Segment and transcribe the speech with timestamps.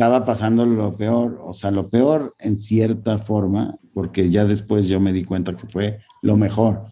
[0.00, 4.98] estaba pasando lo peor, o sea, lo peor en cierta forma, porque ya después yo
[4.98, 6.86] me di cuenta que fue lo mejor.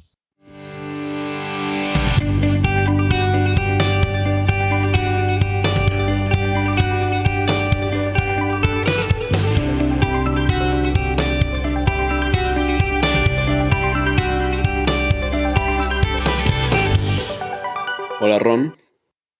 [18.21, 18.77] Hola Ron,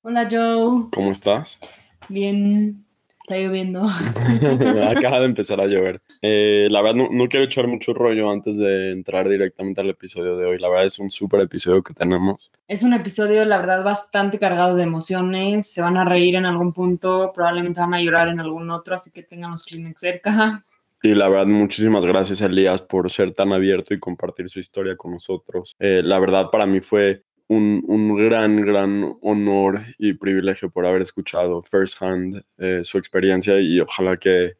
[0.01, 1.61] Hola Joe, ¿cómo estás?
[2.09, 2.88] bien,
[3.29, 3.83] está lloviendo.
[4.89, 6.01] Acaba de empezar a llover.
[6.23, 10.37] Eh, la verdad, no, no quiero echar mucho rollo antes de entrar directamente al episodio
[10.37, 10.59] de hoy.
[10.59, 12.51] La verdad es un súper episodio que tenemos.
[12.67, 15.71] Es un episodio, la verdad, bastante cargado de emociones.
[15.71, 19.11] Se van a reír en algún punto, probablemente van a llorar en algún otro, así
[19.11, 20.65] que tengan los Kleenex cerca.
[21.03, 25.13] Y la verdad, muchísimas gracias Elías por ser tan abierto y compartir su historia con
[25.13, 25.77] nosotros.
[25.79, 31.03] Eh, la verdad, para mí fue un, un gran, gran honor y privilegio por haber
[31.03, 34.53] escuchado first hand eh, su experiencia y ojalá que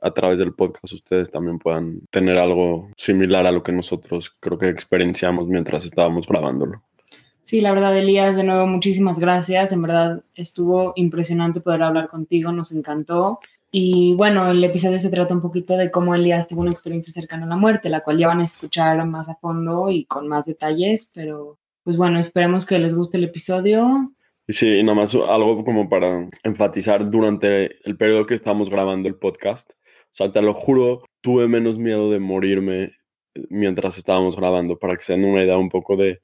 [0.00, 4.58] a través del podcast ustedes también puedan tener algo similar a lo que nosotros creo
[4.58, 6.82] que experienciamos mientras estábamos grabándolo.
[7.40, 9.72] Sí, la verdad, Elías, de nuevo, muchísimas gracias.
[9.72, 13.38] En verdad, estuvo impresionante poder hablar contigo, nos encantó.
[13.70, 17.44] Y bueno, el episodio se trata un poquito de cómo Elías tuvo una experiencia cercana
[17.44, 20.46] a la muerte, la cual ya van a escuchar más a fondo y con más
[20.46, 24.12] detalles, pero pues bueno, esperemos que les guste el episodio.
[24.48, 29.14] Sí, y nada más algo como para enfatizar durante el periodo que estábamos grabando el
[29.14, 29.72] podcast.
[29.72, 32.92] O sea, te lo juro, tuve menos miedo de morirme
[33.48, 36.20] mientras estábamos grabando, para que se den una idea un poco de,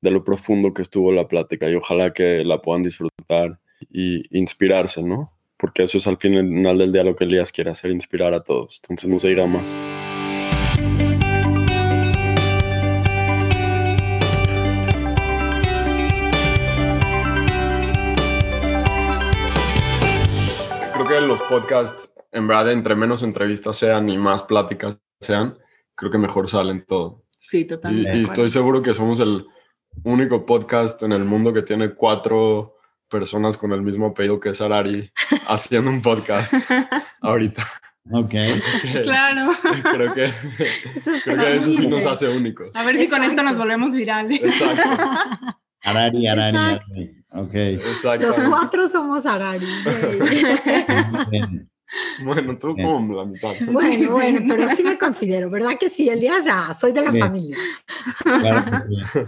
[0.00, 3.58] de lo profundo que estuvo la plática y ojalá que la puedan disfrutar
[3.90, 5.32] y inspirarse, ¿no?
[5.56, 8.80] Porque eso es al final del día lo que Elías quiere hacer, inspirar a todos.
[8.82, 9.76] Entonces no se diga más.
[21.10, 25.58] Que los podcasts, en verdad, entre menos entrevistas sean y más pláticas sean,
[25.94, 27.24] creo que mejor salen todo.
[27.40, 28.16] Sí, Y, totalmente.
[28.18, 29.44] y estoy seguro que somos el
[30.04, 32.76] único podcast en el mundo que tiene cuatro
[33.08, 35.10] personas con el mismo apellido que Sarari
[35.48, 36.52] haciendo un podcast
[37.20, 37.66] ahorita.
[38.12, 38.30] Ok.
[38.82, 39.50] Que Claro.
[39.92, 40.24] Creo que,
[40.94, 42.74] Eso es creo que eso sí nos hace únicos.
[42.74, 44.42] A ver si con esto nos volvemos virales.
[44.42, 44.88] Exacto,
[45.82, 46.86] Arari, Arari, Exacto.
[46.92, 47.19] Arari.
[47.32, 47.54] Ok.
[47.54, 48.26] exacto.
[48.26, 49.66] Los cuatro somos Arari.
[51.30, 51.68] Bien.
[52.22, 52.86] Bueno, tú Bien.
[52.86, 53.50] como la mitad.
[53.66, 56.08] Bueno, bueno, pero sí me considero, ¿verdad que sí?
[56.08, 57.26] Elías ya, soy de la Bien.
[57.26, 57.56] familia.
[58.22, 58.62] Claro
[59.10, 59.18] sí.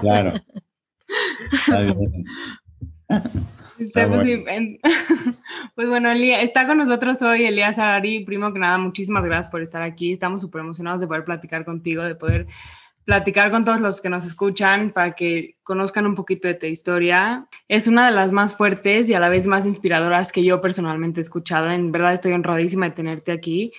[0.00, 0.32] Claro.
[1.52, 2.24] Está bien.
[3.78, 4.50] Está pues, bueno.
[4.50, 4.80] en-
[5.76, 8.24] pues bueno, Elías, está con nosotros hoy Elías Arari.
[8.24, 10.10] Primo que nada, muchísimas gracias por estar aquí.
[10.10, 12.46] Estamos súper emocionados de poder platicar contigo, de poder
[13.06, 17.46] platicar con todos los que nos escuchan para que conozcan un poquito de tu historia.
[17.68, 21.20] Es una de las más fuertes y a la vez más inspiradoras que yo personalmente
[21.20, 21.70] he escuchado.
[21.70, 23.72] En verdad estoy honradísima de tenerte aquí.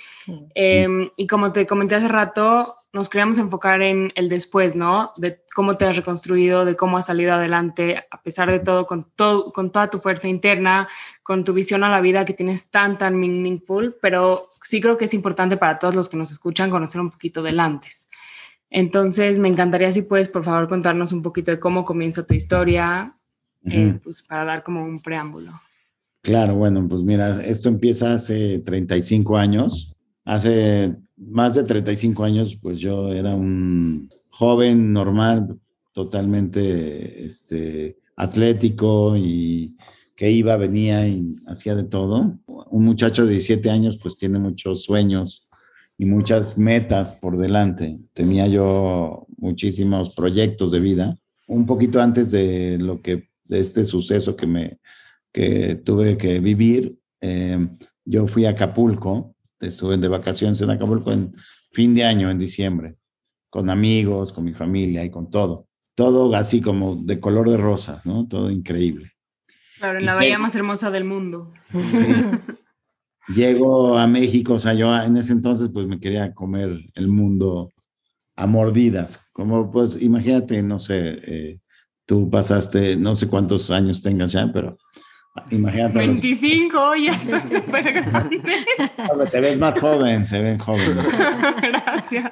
[0.55, 5.11] Eh, y como te comenté hace rato, nos queríamos enfocar en el después, ¿no?
[5.17, 9.11] De cómo te has reconstruido, de cómo has salido adelante, a pesar de todo, con,
[9.13, 10.87] todo, con toda tu fuerza interna,
[11.21, 15.05] con tu visión a la vida que tienes tan, tan meaningful, pero sí creo que
[15.05, 18.07] es importante para todos los que nos escuchan conocer un poquito del antes.
[18.69, 23.15] Entonces, me encantaría si puedes, por favor, contarnos un poquito de cómo comienza tu historia,
[23.65, 25.51] eh, pues para dar como un preámbulo.
[26.21, 29.95] Claro, bueno, pues mira, esto empieza hace 35 años.
[30.25, 35.57] Hace más de 35 años, pues yo era un joven normal,
[35.93, 39.77] totalmente este, atlético y
[40.15, 42.37] que iba, venía y hacía de todo.
[42.45, 45.46] Un muchacho de 17 años, pues tiene muchos sueños
[45.97, 47.99] y muchas metas por delante.
[48.13, 51.17] Tenía yo muchísimos proyectos de vida.
[51.47, 54.79] Un poquito antes de lo que, de este suceso que me,
[55.31, 56.97] que tuve que vivir.
[57.21, 57.67] Eh,
[58.05, 61.33] yo fui a Acapulco, estuve de vacaciones en Acapulco en
[61.71, 62.95] fin de año, en diciembre,
[63.49, 65.67] con amigos, con mi familia y con todo.
[65.95, 68.27] Todo así como de color de rosas, ¿no?
[68.27, 69.13] Todo increíble.
[69.77, 71.53] Claro, en la bahía más hermosa del mundo.
[73.27, 77.71] Llego a México, o sea, yo en ese entonces pues me quería comer el mundo
[78.35, 79.19] a mordidas.
[79.33, 81.59] Como pues imagínate, no sé, eh,
[82.05, 84.77] tú pasaste, no sé cuántos años tengas ya, pero
[85.51, 85.99] imagínate.
[85.99, 88.41] a los- 25, ya está súper grande.
[89.31, 91.05] Te ves más joven, se ven jóvenes.
[91.61, 92.31] Gracias.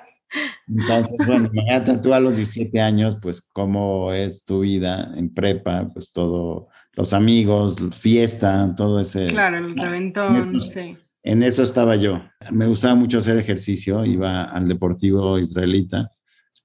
[0.68, 5.90] Entonces, bueno, imagínate tú a los 17 años, pues cómo es tu vida en prepa,
[5.94, 9.28] pues todo, los amigos, fiesta, todo ese...
[9.28, 10.98] Claro, el reventón, sí.
[11.24, 12.22] En eso estaba yo.
[12.52, 16.12] Me gustaba mucho hacer ejercicio, iba al Deportivo Israelita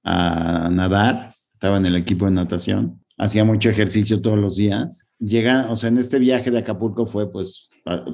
[0.03, 3.01] a nadar, estaba en el equipo de natación.
[3.17, 5.07] hacía mucho ejercicio todos los días.
[5.19, 7.69] Llega, o sea, en este viaje de Acapulco fue pues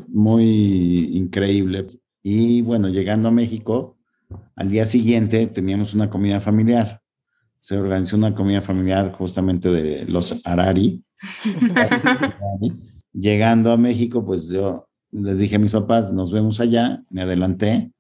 [0.08, 1.86] muy increíble.
[2.24, 3.98] Y bueno, llegando a México,
[4.56, 7.02] al día siguiente teníamos una comida familiar.
[7.68, 11.04] Se organizó una comida familiar justamente de los Arari.
[13.14, 17.92] Llegando a México, pues yo les dije a mis papás, nos vemos allá, me adelanté.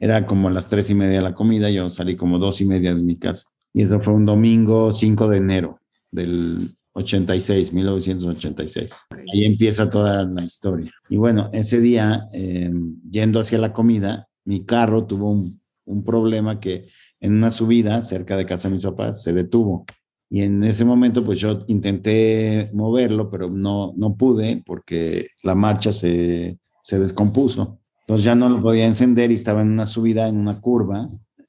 [0.00, 2.92] Era como las tres y media de la comida, yo salí como dos y media
[2.92, 3.44] de mi casa.
[3.72, 5.78] Y eso fue un domingo 5 de enero
[6.10, 8.90] del 86, 1986.
[9.32, 10.90] Ahí empieza toda la historia.
[11.08, 15.59] Y bueno, ese día, em, yendo hacia la comida, mi carro tuvo un,
[15.90, 16.86] un, problema que
[17.20, 19.84] en una subida cerca de casa de mis papás se detuvo.
[20.28, 25.92] Y en ese momento, pues yo intenté moverlo, pero no, no pude porque la marcha
[25.92, 27.80] se, se descompuso.
[28.00, 31.08] Entonces ya no lo podía encender y estaba en una subida, en una curva,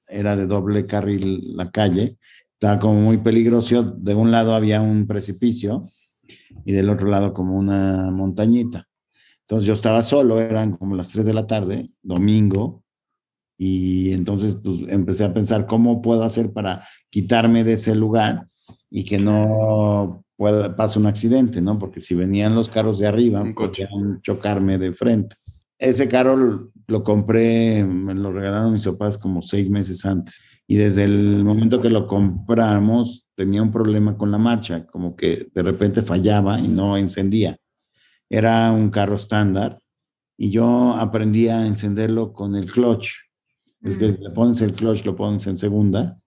[0.10, 2.18] era de doble carril la calle
[2.62, 3.82] estaba como muy peligroso.
[3.82, 5.82] De un lado había un precipicio
[6.64, 8.88] y del otro lado como una montañita.
[9.42, 12.81] Entonces yo estaba solo, eran como las 3 de la tarde, domingo,
[13.64, 18.48] y entonces pues, empecé a pensar cómo puedo hacer para quitarme de ese lugar
[18.90, 21.78] y que no pueda, pase un accidente, ¿no?
[21.78, 25.36] Porque si venían los carros de arriba, podían chocarme de frente.
[25.78, 31.04] Ese carro lo compré, me lo regalaron mis papás como seis meses antes y desde
[31.04, 36.02] el momento que lo compramos tenía un problema con la marcha, como que de repente
[36.02, 37.58] fallaba y no encendía.
[38.28, 39.78] Era un carro estándar
[40.36, 43.10] y yo aprendí a encenderlo con el clutch.
[43.84, 46.20] Es que le pones el clutch, lo pones en segunda.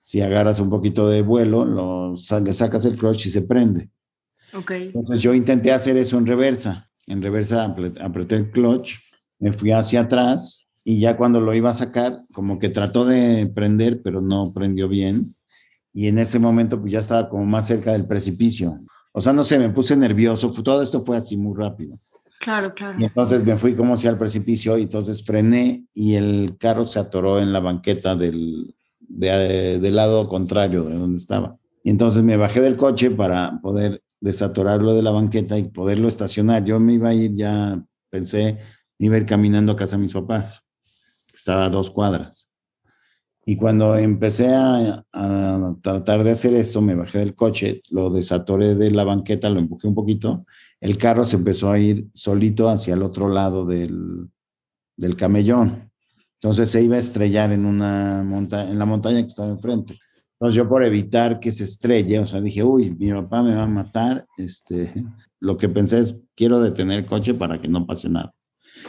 [0.00, 3.90] Si agarras un poquito de vuelo, lo, le sacas el clutch y se prende.
[4.52, 4.86] Okay.
[4.86, 6.88] Entonces yo intenté hacer eso en reversa.
[7.06, 8.94] En reversa apreté el clutch,
[9.38, 13.50] me fui hacia atrás y ya cuando lo iba a sacar, como que trató de
[13.52, 15.22] prender, pero no prendió bien.
[15.92, 18.76] Y en ese momento, pues ya estaba como más cerca del precipicio.
[19.12, 20.50] O sea, no sé, me puse nervioso.
[20.50, 21.96] Todo esto fue así muy rápido.
[22.44, 23.00] Claro, claro.
[23.00, 26.98] Y entonces me fui como hacia el precipicio y entonces frené y el carro se
[26.98, 31.56] atoró en la banqueta del, del lado contrario de donde estaba.
[31.82, 36.64] Y entonces me bajé del coche para poder desatorarlo de la banqueta y poderlo estacionar.
[36.64, 38.58] Yo me iba a ir ya, pensé,
[38.98, 40.64] me iba a ir caminando a casa de mis papás
[41.34, 42.48] estaba a dos cuadras.
[43.46, 45.04] Y cuando empecé a,
[45.82, 49.86] tratar de hacer esto, me bajé del coche, lo desatoré de la banqueta, lo empujé
[49.86, 50.46] un poquito,
[50.80, 54.30] el carro se empezó a ir solito hacia el otro lado del,
[54.96, 55.90] del camellón.
[56.40, 59.98] Entonces se iba a estrellar en, una monta en la montaña que estaba enfrente.
[60.34, 63.62] Entonces yo por evitar que se estrelle, o sea, dije, uy, mi papá me va
[63.62, 64.92] a matar, este,
[65.40, 68.34] lo que pensé es, quiero detener el coche para que no pase nada.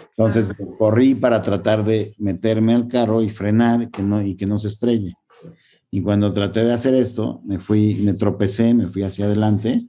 [0.10, 4.60] Entonces corrí para tratar de meterme al carro y frenar que no, y que no
[4.60, 5.14] se estrelle.
[5.92, 9.88] Y cuando traté de hacer esto, me fui, me tropecé, me fui hacia adelante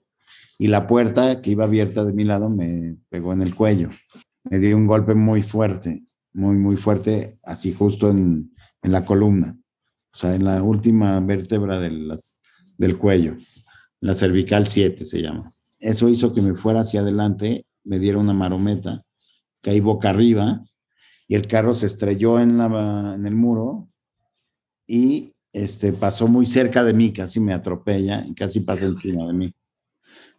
[0.58, 3.90] y la puerta que iba abierta de mi lado me pegó en el cuello.
[4.44, 8.52] Me dio un golpe muy fuerte, muy, muy fuerte, así justo en,
[8.82, 9.58] en la columna,
[10.12, 12.16] o sea, en la última vértebra del,
[12.78, 13.36] del cuello,
[14.00, 15.50] la cervical 7 se llama.
[15.78, 19.05] Eso hizo que me fuera hacia adelante, me diera una marometa
[19.66, 20.62] caí boca arriba
[21.26, 23.88] y el carro se estrelló en, la, en el muro
[24.86, 29.32] y este, pasó muy cerca de mí, casi me atropella y casi pasa encima de
[29.32, 29.54] mí.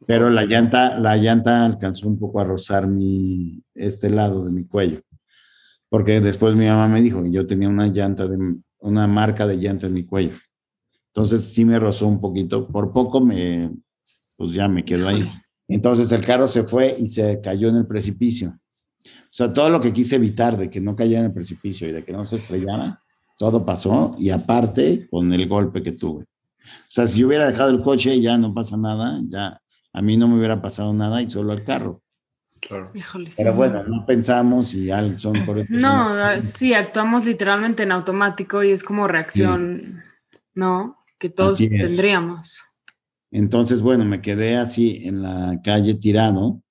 [0.06, 4.64] Pero la llanta, la llanta alcanzó un poco a rozar mi, este lado de mi
[4.64, 5.02] cuello.
[5.90, 8.38] Porque después mi mamá me dijo que yo tenía una llanta de,
[8.80, 10.36] una marca de llanta en mi cuello.
[11.08, 12.66] Entonces sí me rozó un poquito.
[12.66, 13.72] Por poco me,
[14.38, 15.30] pues ya me quedó ahí.
[15.68, 18.58] Entonces el carro se fue y se cayó en el precipicio.
[19.26, 21.92] O sea, todo lo que quise evitar de que no cayera en el precipicio y
[21.92, 23.02] de que no se estrellara,
[23.38, 26.24] todo pasó y aparte con el golpe que tuve.
[26.24, 29.62] O sea, si yo hubiera dejado el coche ya no pasa nada, ya
[29.94, 32.02] a mí no me hubiera pasado nada y solo al carro.
[32.60, 32.92] Claro.
[33.38, 35.74] Pero bueno, no pensamos y son por eso.
[35.74, 40.02] No, ah, sí, actuamos literalmente en automático y es como reacción,
[40.56, 40.98] ¿no?
[41.20, 42.64] Que todos tendríamos.
[43.32, 46.62] Entonces, bueno, me quedé así en la calle tirado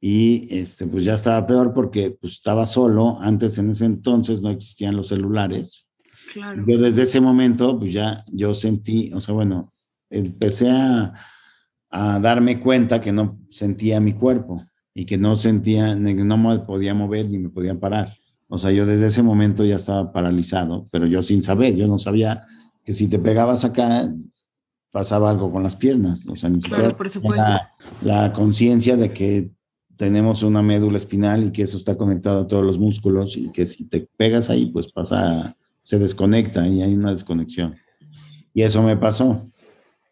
[0.00, 3.18] y este, pues ya estaba peor porque pues, estaba solo.
[3.20, 5.86] Antes, en ese entonces, no existían los celulares.
[6.32, 6.64] Claro.
[6.66, 9.72] Yo desde ese momento, pues ya yo sentí, o sea, bueno,
[10.10, 11.14] empecé a,
[11.90, 16.94] a darme cuenta que no sentía mi cuerpo y que no sentía, no me podía
[16.94, 18.14] mover ni me podía parar.
[18.48, 21.98] O sea, yo desde ese momento ya estaba paralizado, pero yo sin saber, yo no
[21.98, 22.42] sabía
[22.84, 24.08] que si te pegabas acá,
[24.92, 26.26] pasaba algo con las piernas.
[26.28, 27.44] O sea, ni claro, por supuesto.
[27.44, 27.72] la,
[28.02, 29.55] la conciencia de que
[29.96, 33.66] tenemos una médula espinal y que eso está conectado a todos los músculos y que
[33.66, 37.76] si te pegas ahí, pues pasa, se desconecta y hay una desconexión.
[38.52, 39.50] Y eso me pasó.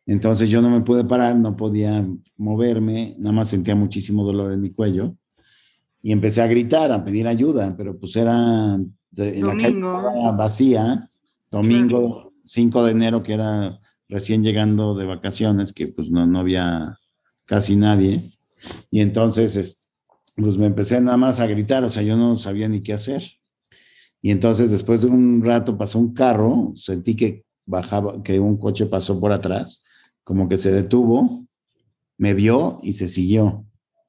[0.07, 4.61] Entonces yo no me pude parar, no podía moverme, nada más sentía muchísimo dolor en
[4.61, 5.17] mi cuello
[6.03, 8.79] y empecé a gritar, a pedir ayuda, pero pues era
[9.11, 9.81] de, la calle
[10.37, 11.11] vacía,
[11.51, 16.99] domingo 5 de enero, que era recién llegando de vacaciones, que pues no, no había
[17.47, 18.34] casi nadie.
[18.91, 19.81] Y entonces, es-
[20.37, 23.23] pues me empecé nada más a gritar, o sea, yo no sabía ni qué hacer.
[24.21, 28.87] Y entonces, después de un rato pasó un carro, sentí que bajaba, que un coche
[28.87, 29.83] pasó por atrás,
[30.25, 31.47] como que se detuvo,
[32.19, 33.45] me vio y se siguió.
[33.47, 33.67] O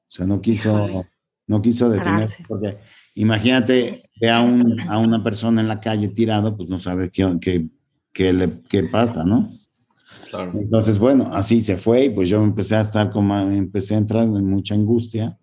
[0.08, 1.08] sea, no quiso, Híjole.
[1.46, 2.78] no quiso detenerse, porque
[3.14, 7.36] imagínate, ve a, un, a una persona en la calle tirado, pues no sabe qué,
[7.40, 7.68] qué,
[8.12, 9.48] qué, le, qué pasa, ¿no?
[10.28, 10.52] Claro.
[10.58, 14.24] Entonces, bueno, así se fue y pues yo empecé a estar como, empecé a entrar
[14.24, 15.38] en mucha angustia.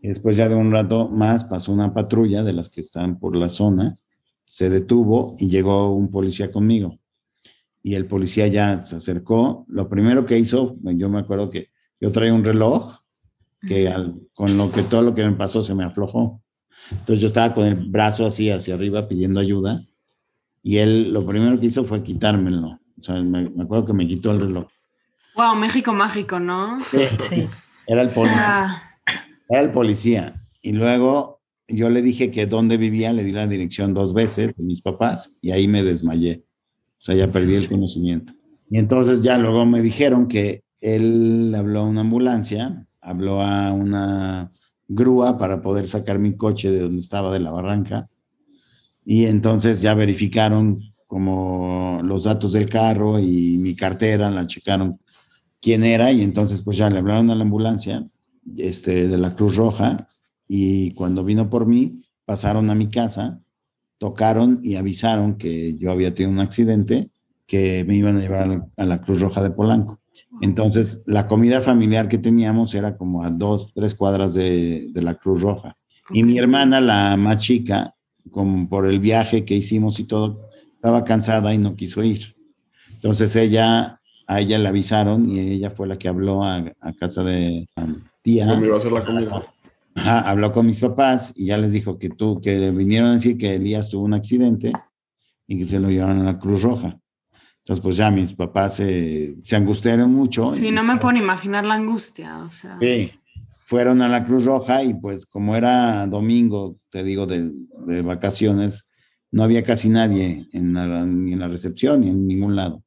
[0.00, 3.34] Y después ya de un rato más pasó una patrulla de las que están por
[3.36, 3.98] la zona,
[4.44, 6.98] se detuvo y llegó un policía conmigo.
[7.82, 9.64] Y el policía ya se acercó.
[9.68, 11.68] Lo primero que hizo, yo me acuerdo que
[12.00, 12.98] yo traía un reloj
[13.66, 16.42] que al- con lo que todo lo que me pasó se me aflojó.
[16.90, 19.82] Entonces yo estaba con el brazo así hacia arriba pidiendo ayuda
[20.62, 22.78] y él lo primero que hizo fue quitármelo.
[23.00, 24.66] O sea, me, me acuerdo que me quitó el reloj.
[25.34, 26.78] Wow, México mágico, ¿no?
[26.80, 27.48] Sí.
[27.86, 28.98] Era el, O poli- sea,
[29.48, 30.34] era el policía.
[30.62, 34.62] Y luego yo le dije que dónde vivía, le di la dirección dos veces de
[34.64, 36.44] mis papás y ahí me desmayé.
[36.98, 38.32] O sea, ya perdí el conocimiento.
[38.70, 44.50] Y entonces ya luego me dijeron que él habló a una ambulancia, habló a una
[44.88, 48.08] grúa para poder sacar mi coche de donde estaba de la barranca.
[49.04, 50.80] Y entonces ya verificaron
[51.16, 55.00] como los datos del carro y mi cartera, la checaron
[55.62, 58.04] quién era y entonces pues ya le hablaron a la ambulancia
[58.58, 60.08] este, de la Cruz Roja
[60.46, 63.40] y cuando vino por mí pasaron a mi casa,
[63.96, 67.08] tocaron y avisaron que yo había tenido un accidente,
[67.46, 70.00] que me iban a llevar a la, Cruz Roja de Polanco.
[70.42, 75.14] Entonces la comida familiar que teníamos era como a dos, tres cuadras de, de la
[75.14, 75.78] Cruz Roja.
[76.10, 77.94] Y mi hermana, la más chica,
[78.30, 80.46] como por el viaje que hicimos y todo,
[80.76, 82.34] estaba cansada y no quiso ir.
[82.92, 87.22] Entonces ella, a ella le avisaron y ella fue la que habló a, a casa
[87.24, 88.46] de um, tía.
[88.48, 89.42] ¿Cómo iba a hacer la comida?
[89.94, 93.38] Ajá, habló con mis papás y ya les dijo que tú, que vinieron a decir
[93.38, 94.72] que Elías tuvo un accidente
[95.46, 96.98] y que se lo llevaron a la Cruz Roja.
[97.60, 100.52] Entonces, pues ya mis papás se, se angustiaron mucho.
[100.52, 102.76] Sí, y- no me puedo ni imaginar la angustia, o sea.
[102.80, 103.10] Sí,
[103.64, 107.50] fueron a la Cruz Roja y pues como era domingo, te digo, de,
[107.86, 108.85] de vacaciones,
[109.36, 112.82] no había casi nadie en la, ni en la recepción ni en ningún lado.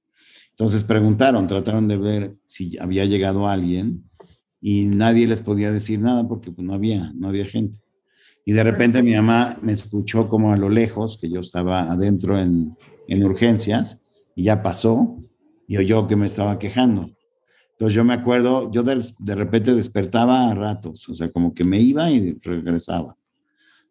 [0.50, 4.10] Entonces preguntaron, trataron de ver si había llegado alguien
[4.60, 7.79] y nadie les podía decir nada porque pues, no había, no había gente.
[8.46, 12.39] Y de repente mi mamá me escuchó como a lo lejos, que yo estaba adentro
[12.39, 12.75] en,
[13.08, 14.00] en urgencias
[14.36, 15.20] y ya pasó
[15.68, 17.12] y oyó que me estaba quejando.
[17.74, 21.63] Entonces yo me acuerdo, yo de, de repente despertaba a ratos, o sea, como que
[21.63, 23.15] me iba y regresaba,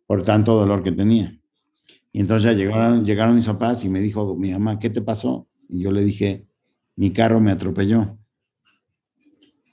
[0.08, 1.38] por tanto dolor que tenía.
[2.18, 5.46] Y entonces ya llegaron, llegaron mis papás y me dijo mi mamá, ¿qué te pasó?
[5.68, 6.48] Y yo le dije,
[6.96, 8.18] mi carro me atropelló.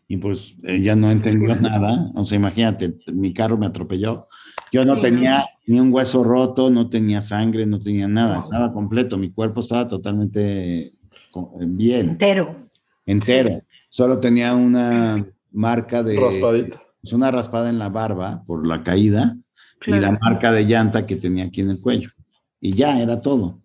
[0.08, 4.26] Y pues ella no entendió nada, o sea, imagínate, mi carro me atropelló.
[4.72, 5.46] Yo no Sí, tenía ¿no?
[5.66, 9.88] ni un hueso roto, no tenía sangre, no tenía nada, estaba completo, mi cuerpo estaba
[9.88, 10.94] totalmente
[11.32, 12.70] co- bien Entero.
[13.08, 13.60] entero.
[13.90, 16.80] Solo tenía una marca de Raspadita.
[17.02, 19.36] pues, una raspada en la barba por la caída
[19.88, 22.12] y la marca de llanta que tenía aquí en el cuello.
[22.66, 23.62] Y ya era todo.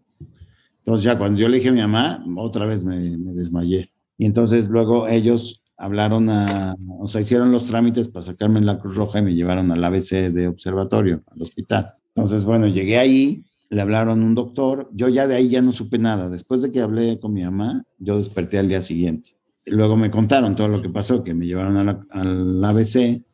[0.80, 2.98] Entonces ya cuando yo le dije a mi mamá, otra vez me,
[3.32, 3.90] desmayé.
[4.18, 8.78] Y entonces luego ellos hablaron a, o sea, hicieron los trámites para sacarme en la
[8.78, 11.94] Cruz Roja y me llevaron al ABC de observatorio, al hospital.
[12.14, 15.96] Entonces, bueno, llegué ahí, le hablaron un doctor, yo ya de ahí ya no supe
[15.96, 16.28] nada.
[16.28, 19.30] Después de que hablé con mi mamá, yo desperté al día siguiente.
[19.64, 23.24] Luego me contaron todo lo que pasó, que me llevaron al ABC,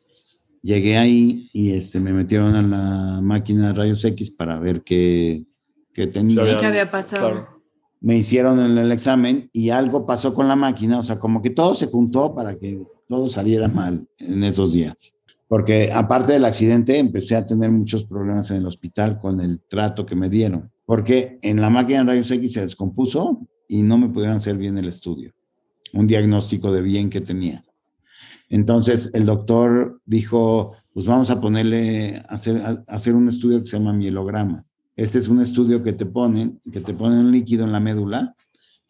[0.61, 5.45] llegué ahí y este, me metieron a la máquina de rayos X para ver qué,
[5.97, 6.57] qué tenía.
[6.57, 7.31] ¿Qué había pasado?
[7.31, 7.63] Claro.
[7.99, 11.49] Me hicieron el, el examen y algo pasó con la máquina, o sea, como que
[11.49, 15.11] todo se juntó para que todo saliera mal en esos días.
[15.47, 20.05] Porque aparte del accidente, empecé a tener muchos problemas en el hospital con el trato
[20.05, 20.69] que me dieron.
[20.85, 24.77] Porque en la máquina de rayos X se descompuso y no me pudieron hacer bien
[24.77, 25.33] el estudio.
[25.93, 27.63] Un diagnóstico de bien que tenía.
[28.49, 33.77] Entonces el doctor dijo, pues vamos a ponerle, hacer, a hacer un estudio que se
[33.77, 34.66] llama mielograma.
[34.97, 38.35] Este es un estudio que te ponen, que te ponen un líquido en la médula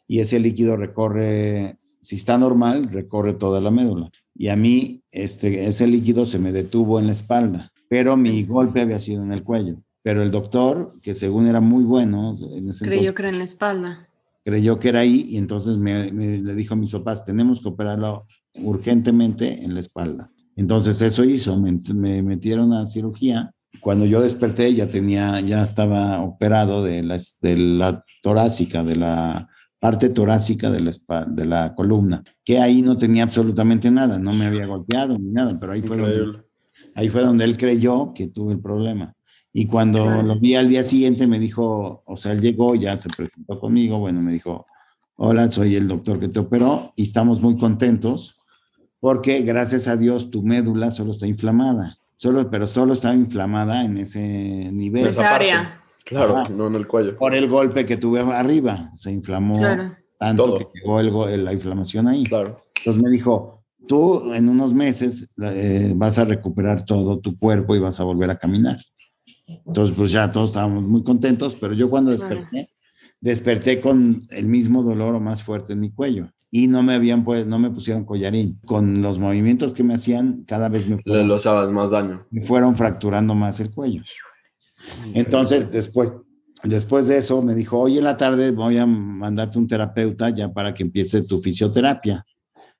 [0.08, 4.10] y ese líquido recorre, si está normal, recorre toda la médula.
[4.34, 8.82] Y a mí este, ese líquido se me detuvo en la espalda, pero mi golpe
[8.82, 9.76] había sido en el cuello.
[10.02, 13.38] Pero el doctor, que según era muy bueno, en ese Creyó entonces, que era en
[13.40, 14.08] la espalda.
[14.46, 17.68] creyó que era ahí y entonces me, me- le dijo a mis papás, tenemos que
[17.68, 18.24] operarlo
[18.64, 20.32] urgentemente en la espalda.
[20.56, 23.52] Entonces eso hizo, me, me metieron a cirugía.
[23.80, 29.50] Cuando yo desperté ya tenía, ya estaba operado de la, de la torácica, de la
[29.80, 34.46] parte torácica de la, de la columna, que ahí no tenía absolutamente nada, no me
[34.46, 36.48] había golpeado ni nada, pero ahí fue donde.
[36.96, 39.14] Ahí fue donde él creyó que tuve el problema.
[39.54, 43.10] Y cuando lo vi al día siguiente me dijo, o sea, él llegó, ya se
[43.10, 44.66] presentó conmigo, bueno, me dijo,
[45.16, 48.40] hola, soy el doctor que te operó y estamos muy contentos
[49.00, 53.98] porque gracias a Dios tu médula solo está inflamada, solo, pero solo estaba inflamada en
[53.98, 55.82] ese nivel Esa área.
[56.04, 57.18] Claro, no en el cuello.
[57.18, 59.96] por el golpe que tuve arriba, se inflamó Claro.
[60.20, 60.58] tanto Todo.
[60.72, 62.24] que llegó el la inflamación ahí.
[62.24, 62.62] Claro.
[62.78, 67.80] Entonces me dijo, tú en unos meses eh, vas a recuperar todo tu cuerpo y
[67.80, 68.78] vas a volver a caminar.
[69.66, 72.70] Entonces, pues ya todos estábamos muy contentos, pero yo cuando desperté,
[73.22, 76.30] desperté con el mismo dolor o más fuerte en mi cuello.
[76.50, 78.60] Y no me habían pues, no me pusieron collarín.
[78.66, 82.26] Con los movimientos que me hacían, cada vez me fueron, lo sabes más daño.
[82.32, 84.04] me fueron fracturando más el cuello.
[85.14, 86.14] Entonces, después,
[86.64, 90.52] después de eso, me dijo, hoy en la tarde voy a mandarte un terapeuta ya
[90.52, 92.26] para que empiece tu fisioterapia.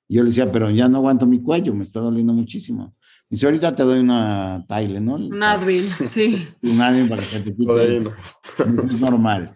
[0.08, 2.94] Yo le decía, pero ya no aguanto mi cuello, me está doliendo muchísimo.
[3.28, 5.24] Dice, ahorita te doy una Tylenol.
[5.24, 6.48] Un Advil, sí.
[6.62, 7.98] Un Advil para que se te quite.
[7.98, 9.54] Es normal.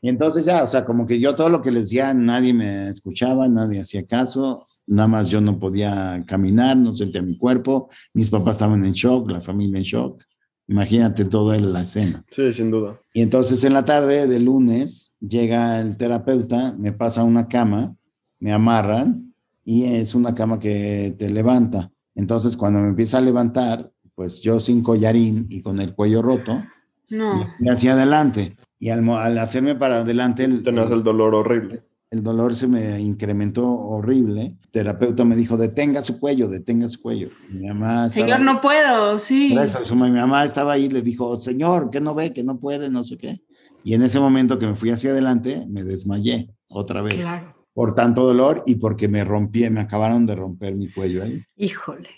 [0.00, 2.88] Y entonces ya, o sea, como que yo todo lo que les decía, nadie me
[2.88, 8.30] escuchaba, nadie hacía caso, nada más yo no podía caminar, no sentía mi cuerpo, mis
[8.30, 10.22] papás estaban en shock, la familia en shock.
[10.68, 12.24] Imagínate toda la escena.
[12.30, 13.00] Sí, sin duda.
[13.12, 17.96] Y entonces en la tarde de lunes llega el terapeuta, me pasa una cama,
[18.38, 21.90] me amarran y es una cama que te levanta.
[22.14, 26.62] Entonces cuando me empieza a levantar, pues yo sin collarín y con el cuello roto,
[27.08, 27.36] No.
[27.38, 28.56] me fui hacia adelante.
[28.78, 31.82] Y al, hacerme para adelante, el, Tenías el dolor horrible.
[32.10, 34.56] el dolor se me incrementó horrible.
[34.62, 37.28] El terapeuta me dijo, detenga su cuello, detenga su cuello.
[37.50, 39.56] Mi mamá estaba- Señor, no puedo, sí.
[39.56, 42.88] eso, mi mamá estaba ahí y le dijo, señor, que no ve, que no puede,
[42.90, 43.40] no sé qué.
[43.84, 47.54] Y en ese momento que me fui hacia adelante, me desmayé otra vez Claro.
[47.72, 51.40] por tanto dolor y porque me rompí, me acabaron de romper mi cuello ahí.
[51.56, 52.08] Híjole.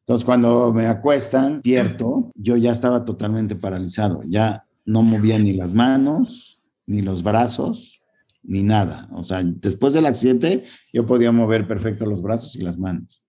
[0.00, 4.22] Entonces, cuando me acuestan, cierto, yo ya estaba totalmente paralizado.
[4.26, 8.00] Ya no movía ni las manos, ni los brazos,
[8.42, 9.08] ni nada.
[9.12, 13.22] O sea, después del accidente, yo podía mover perfecto los brazos y las manos.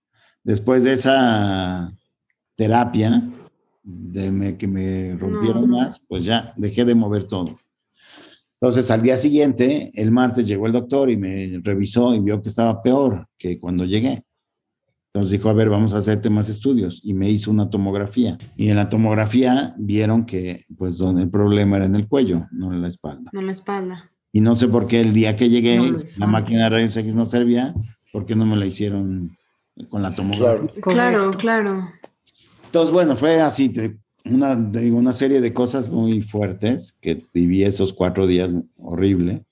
[0.43, 1.93] Después de esa
[2.55, 3.29] terapia,
[3.83, 5.77] de me- que me rompieron No.
[5.77, 7.55] más, pues ya dejé de mover todo.
[8.59, 12.49] Entonces, al día siguiente, el martes, llegó el doctor y me revisó y vio que
[12.49, 14.23] estaba peor que cuando llegué.
[15.13, 17.01] Entonces dijo, a ver, vamos a hacerte más estudios.
[17.03, 18.37] Y me hizo una tomografía.
[18.55, 22.71] Y en la tomografía vieron que, pues, donde el problema era en el cuello, no
[22.73, 23.29] en la espalda.
[23.33, 24.09] No en la espalda.
[24.31, 27.13] Y no sé por qué el día que llegué, No la máquina de rayos X
[27.13, 27.73] no servía,
[28.13, 29.35] ¿por qué no me la hicieron
[29.89, 30.71] con la tomografía?
[30.81, 31.31] Claro.
[31.31, 31.89] Claro.
[32.67, 37.21] Entonces, bueno, fue así, te- una, te digo, una serie de cosas muy fuertes que
[37.33, 39.43] viví esos cuatro días horrible.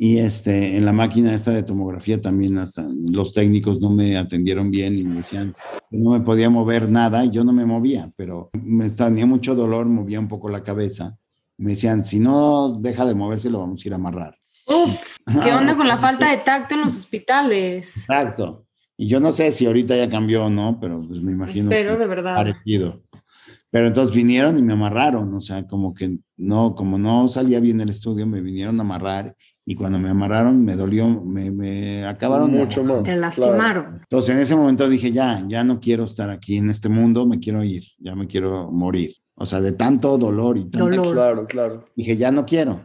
[0.00, 4.70] Y este, en la máquina esta de tomografía también hasta los técnicos no me atendieron
[4.70, 5.56] bien y me decían
[5.90, 7.24] que no me podía mover nada.
[7.24, 11.18] y Yo no me movía, pero me tenía mucho dolor, movía un poco la cabeza.
[11.56, 14.36] Me decían, si no deja de moverse, lo vamos a ir a amarrar.
[14.68, 17.96] Uf, ¿qué onda con la falta de tacto en los hospitales?
[17.96, 18.66] Exacto.
[18.96, 21.70] Y yo no sé si ahorita ya cambió o no, pero pues me imagino.
[21.72, 22.36] Espero, que de verdad.
[22.36, 23.02] parecido.
[23.70, 27.80] Pero entonces vinieron y me amarraron, o sea, como que no, como no salía bien
[27.82, 32.50] el estudio, me vinieron a amarrar y cuando me amarraron me dolió, me, me acabaron
[32.52, 33.02] de Mucho más.
[33.02, 33.20] Te Claro.
[33.20, 33.98] lastimaron.
[34.02, 37.38] Entonces en ese momento dije, ya, ya no quiero estar aquí en este mundo, me
[37.40, 39.14] quiero ir, ya me quiero morir.
[39.34, 41.12] O sea, de tanto dolor y tanta Dolor.
[41.12, 41.84] Claro, claro.
[41.94, 42.80] Dije, ya no quiero.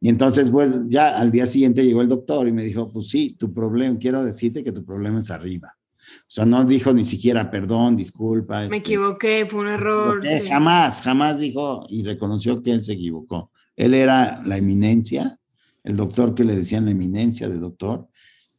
[0.00, 3.34] Y entonces, pues, ya al día siguiente llegó el doctor y me dijo, pues sí,
[3.36, 5.74] tu problema, quiero decirte que tu problema es arriba.
[6.22, 8.58] O sea, no dijo ni siquiera perdón, disculpa.
[8.60, 10.18] Me este, equivoqué, fue un error.
[10.18, 10.42] equivoqué".
[10.44, 10.48] sí.
[10.48, 13.50] Jamás, jamás dijo y reconoció que él se equivocó.
[13.76, 15.38] Él era la eminencia,
[15.84, 18.08] el doctor que le decían la eminencia de doctor,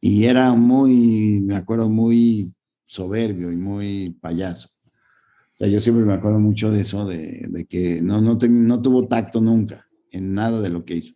[0.00, 2.50] y era muy, me acuerdo, muy
[2.86, 4.68] soberbio y muy payaso.
[5.52, 8.66] O sea, yo siempre me acuerdo mucho de eso, de, de que no, no, ten-
[8.66, 11.14] no tuvo tacto nunca en nada de lo que hizo.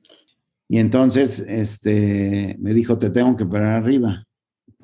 [0.69, 4.27] Y entonces este, me dijo, te tengo que operar arriba,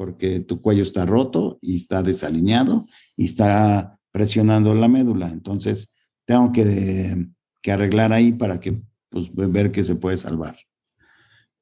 [0.01, 2.87] porque tu cuello está roto y está desalineado
[3.19, 5.29] y está presionando la médula.
[5.29, 5.93] Entonces,
[6.25, 7.27] tengo que,
[7.61, 10.57] que arreglar ahí para que, pues, ver que se puede salvar.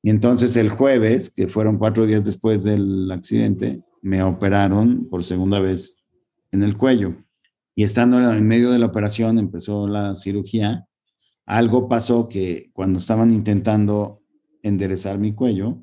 [0.04, 5.58] Y entonces el jueves, que fueron cuatro días después del accidente, me operaron por segunda
[5.58, 5.96] vez
[6.52, 7.16] en el cuello.
[7.74, 10.86] Y estando en medio de la operación, empezó la cirugía.
[11.44, 14.22] Algo pasó que cuando estaban intentando
[14.62, 15.82] enderezar mi cuello,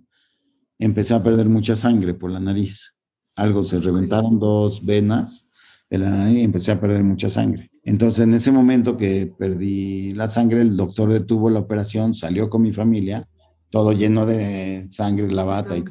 [0.79, 2.93] empecé a perder mucha sangre por la nariz.
[3.35, 5.47] Algo se reventaron dos venas
[5.89, 7.69] de la nariz y empecé a perder mucha sangre.
[7.83, 12.63] Entonces, en ese momento que perdí la sangre, el doctor detuvo la operación, salió con
[12.63, 13.27] mi familia,
[13.69, 15.77] todo lleno de sangre, la bata.
[15.77, 15.83] Y,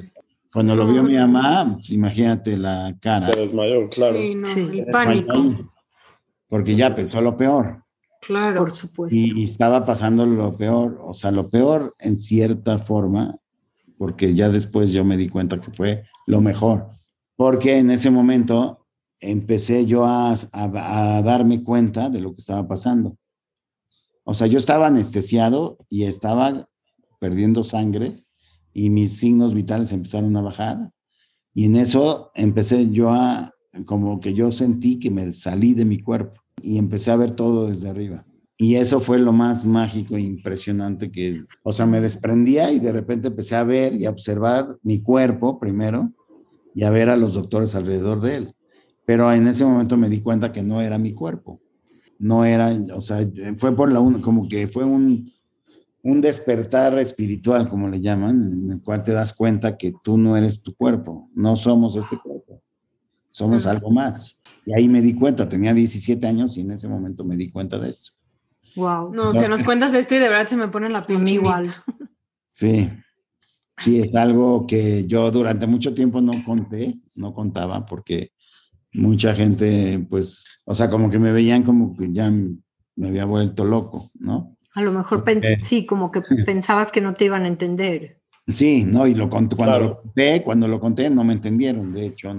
[0.53, 3.33] cuando lo vio mi mamá, pues, imagínate la cara.
[3.33, 4.17] Se desmayó, claro.
[4.17, 4.61] Sí, no, Sí.
[4.73, 5.35] el pánico.
[6.49, 7.83] Porque ya pensó lo peor.
[8.21, 8.61] Claro.
[8.61, 9.17] Por supuesto.
[9.17, 13.37] Y estaba pasando lo peor, o sea, lo peor en cierta forma,
[14.05, 16.91] porque ya después yo me di cuenta que fue lo mejor.
[17.37, 18.87] Porque en ese momento
[19.19, 23.17] empecé yo a, a- a darme cuenta de lo que estaba pasando.
[24.25, 26.69] O sea, yo estaba anestesiado y estaba
[27.19, 28.25] perdiendo sangre
[28.75, 30.91] y mis signos vitales empezaron a bajar.
[31.55, 33.55] Y en eso empecé yo a,
[33.87, 37.69] como que yo sentí que me salí de mi cuerpo y empecé a ver todo
[37.69, 38.27] desde arriba.
[38.57, 42.93] Y eso fue lo más mágico e impresionante que, o sea, me desprendía y de
[42.93, 46.13] repente empecé a ver y a observar mi cuerpo primero
[46.75, 48.55] y a ver a los doctores alrededor de él.
[49.07, 51.63] Pero en ese momento me di cuenta que no era mi cuerpo.
[52.19, 53.27] No era, o sea,
[53.59, 55.31] fue por la, un- como que fue un,
[56.03, 60.37] un despertar espiritual, como le llaman, en el cual te das cuenta que tú no
[60.37, 62.63] eres tu cuerpo, no somos este cuerpo,
[63.31, 64.39] somos algo más.
[64.65, 67.79] Y ahí me di cuenta, tenía 17 años y en ese momento me di cuenta
[67.79, 68.13] de esto.
[68.77, 69.13] Wow.
[69.15, 71.75] No, se nos cuentas esto y de verdad se me pone la A piel igual.
[72.51, 72.89] Sí,
[73.79, 78.31] sí, es algo que yo durante mucho tiempo no conté, no contaba porque
[78.93, 83.65] mucha gente, pues, o sea, como que me veían como que ya me había vuelto
[83.65, 84.57] loco, ¿no?
[84.75, 88.21] A lo mejor pens- sí, como que pensabas que no te iban a entender.
[88.47, 89.85] Sí, no, y lo cuando Claro.
[89.85, 92.31] lo conté, cuando lo conté no me entendieron, de hecho,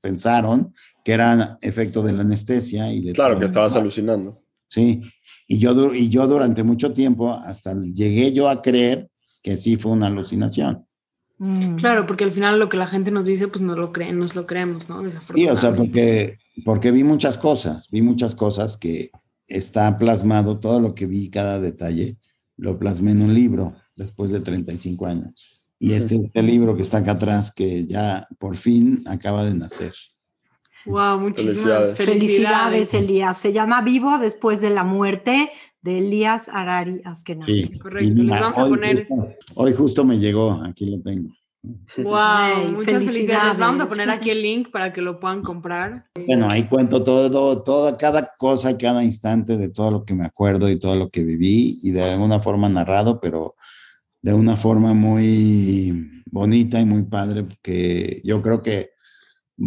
[0.00, 0.72] pensaron
[1.04, 4.41] que era efecto de la anestesia y de Claro que estabas alucinando.
[4.72, 5.02] Sí,
[5.46, 9.10] y yo, y yo durante mucho tiempo hasta llegué yo a creer
[9.42, 10.86] que sí fue una alucinación.
[11.36, 11.76] Mm.
[11.76, 14.34] Claro, porque al final lo que la gente nos dice, pues nos lo creen, nos
[14.34, 15.02] lo creemos, ¿no?
[15.34, 19.10] Sí, o sea, porque, porque vi muchas cosas, vi muchas cosas que
[19.46, 22.16] está plasmado, todo lo que vi, cada detalle,
[22.56, 25.34] lo plasmé en un libro después de 35 años.
[25.78, 29.92] Y este, este libro que está acá atrás, que ya por fin acaba de nacer.
[30.86, 31.96] Wow, muchísimas Felicidades.
[31.96, 32.20] felicidades.
[32.90, 33.36] Felicidades, Elías.
[33.38, 37.64] Se llama Vivo después de la muerte de Elías Arari Askenazi.
[37.64, 38.22] Sí, correcto.
[38.22, 41.30] Les vamos a hoy poner- justo- hoy justo me llegó, aquí lo tengo.
[41.96, 43.50] Wow, muchas felicidades.
[43.50, 43.88] Les vamos a felicidades.
[43.88, 46.06] poner aquí el link para que lo puedan comprar.
[46.26, 50.68] Bueno, ahí cuento todo, toda, cada cosa, cada instante de todo lo que me acuerdo
[50.68, 53.54] y todo lo que viví y de alguna forma narrado, pero
[54.22, 58.91] de una forma muy bonita y muy padre, que yo creo que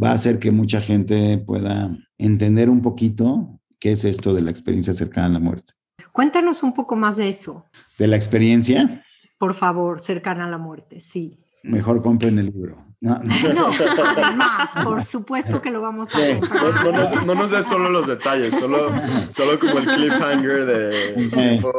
[0.02, 4.52] va a hacer que mucha gente pueda entender un poquito qué es esto de la
[4.52, 5.74] experiencia cercana a la muerte.
[6.12, 7.66] Cuéntanos un poco más de eso,
[7.98, 9.04] De la experiencia,
[9.38, 11.38] por favor, cercana a la muerte, sí.
[11.64, 12.84] mejor compren el libro.
[13.02, 13.34] No, no.
[13.54, 13.68] No,
[14.08, 16.34] además, por supuesto que lo vamos a Sí.
[16.36, 16.86] No, comprar.
[16.86, 18.88] no nos, no nos des solo los detalles, solo,
[19.30, 21.72] solo como el cliffhanger de tipo,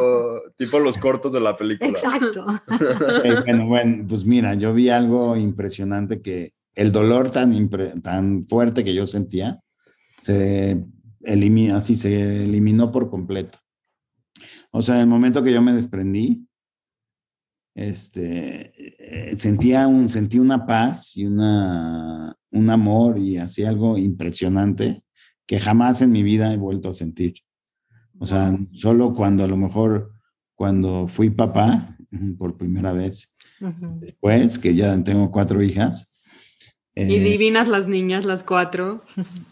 [0.56, 1.88] tipo los cortos de la película.
[1.90, 2.44] Exacto.
[3.44, 7.68] Bueno, bueno, pues mira, yo vi algo impresionante que el dolor tan,
[8.02, 9.60] tan fuerte que yo sentía
[10.20, 10.84] se
[11.22, 13.58] elimina, así se eliminó por completo.
[14.70, 16.46] O sea, en el momento que yo me desprendí,
[17.74, 25.02] este, eh, sentía un, sentí una paz y una, un amor y así algo impresionante
[25.46, 27.34] que jamás en mi vida he vuelto a sentir.
[28.18, 30.12] O sea, solo cuando a lo mejor,
[30.54, 31.96] cuando fui papá
[32.38, 33.30] por primera vez,
[34.00, 36.12] después que ya tengo cuatro hijas.
[36.96, 39.04] Y eh, divinas las niñas, las cuatro.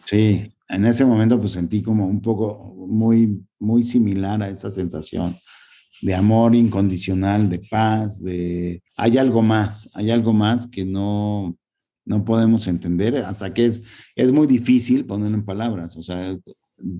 [0.06, 5.36] Sí, en ese momento pues sentí como un poco muy, muy similar a esa sensación
[6.02, 8.82] de amor incondicional, de paz, de...
[8.96, 11.56] Hay algo más, hay algo más que no,
[12.04, 13.82] no podemos entender, hasta que es,
[14.14, 15.96] es muy difícil ponerlo en palabras.
[15.96, 16.36] O sea,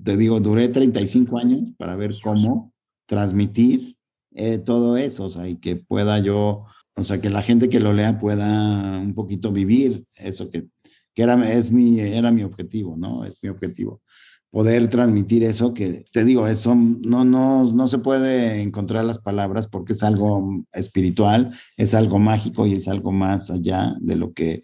[0.03, 2.73] te digo, duré 35 años para ver cómo
[3.05, 3.97] transmitir
[4.33, 7.79] eh, todo eso, o sea, y que pueda yo, o sea, que la gente que
[7.79, 10.67] lo lea pueda un poquito vivir eso que,
[11.13, 13.25] que era, es mi, era mi objetivo, ¿no?
[13.25, 14.01] Es mi objetivo.
[14.49, 19.67] Poder transmitir eso que, te digo, eso no, no, no se puede encontrar las palabras
[19.67, 24.63] porque es algo espiritual, es algo mágico y es algo más allá de lo que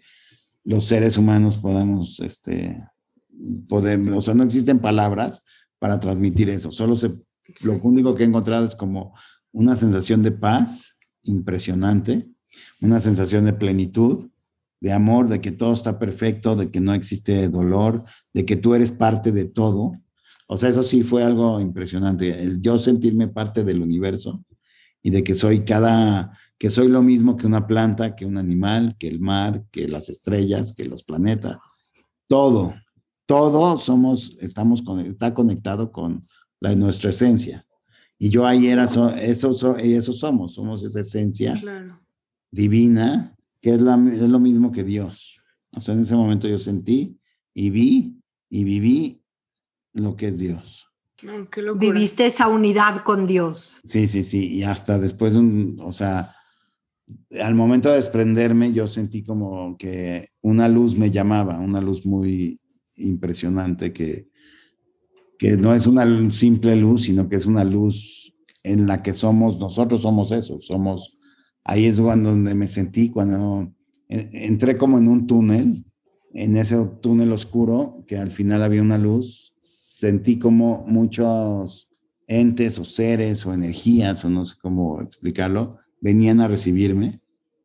[0.64, 2.82] los seres humanos podamos, este,
[3.68, 5.44] poder, o sea, no existen palabras
[5.78, 7.12] para transmitir eso, solo se,
[7.64, 9.14] lo único que he encontrado es como
[9.50, 10.91] una sensación de paz
[11.24, 12.30] impresionante,
[12.80, 14.28] una sensación de plenitud,
[14.80, 18.74] de amor, de que todo está perfecto, de que no existe dolor, de que tú
[18.74, 19.92] eres parte de todo.
[20.48, 24.44] O sea, eso sí fue algo impresionante, el yo sentirme parte del universo
[25.02, 28.96] y de que soy cada, que soy lo mismo que una planta, que un animal,
[28.98, 31.58] que el mar, que las estrellas, que los planetas,
[32.26, 32.74] todo,
[33.26, 36.26] todo somos, estamos, con, está conectado con
[36.60, 37.64] la, nuestra esencia.
[38.22, 39.10] Y yo ahí era, eso,
[39.76, 41.60] eso somos, somos esa esencia
[42.52, 45.40] divina, que es, la, es lo mismo que Dios.
[45.72, 47.18] O sea, en ese momento yo sentí
[47.52, 49.24] y vi y viví
[49.92, 50.88] lo que es Dios.
[51.74, 53.80] Viviste esa unidad con Dios.
[53.82, 54.52] Sí, sí, sí.
[54.52, 56.32] Y hasta después, un, o sea,
[57.40, 62.60] al momento de desprenderme, yo sentí como que una luz me llamaba, una luz muy
[62.98, 64.30] impresionante que,
[65.42, 69.58] que no es una simple luz, sino que es una luz en la que somos,
[69.58, 71.18] nosotros somos eso, somos,
[71.64, 73.72] ahí es donde me sentí, cuando
[74.08, 75.84] entré como en un túnel,
[76.32, 81.88] en ese túnel oscuro, que al final había una luz, sentí como muchos
[82.28, 87.20] entes o seres o energías, o no sé cómo explicarlo, venían a recibirme,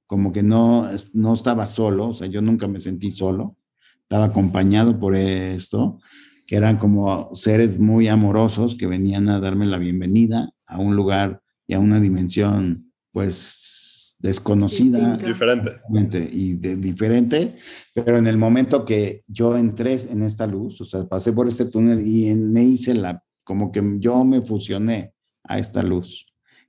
[0.07, 3.55] como que no, no estaba solo, o sea, yo nunca me sentí solo,
[4.01, 5.99] estaba acompañado por esto,
[6.47, 11.41] que eran como seres muy amorosos que venían a darme la bienvenida a un lugar
[11.67, 15.17] y a una dimensión, pues, desconocida.
[15.17, 16.29] Diferente.
[16.31, 17.53] Y de, diferente,
[17.93, 21.65] pero en el momento que yo entré en esta luz, o sea, pasé por este
[21.65, 26.25] túnel y me hice la, como que yo me fusioné a esta luz.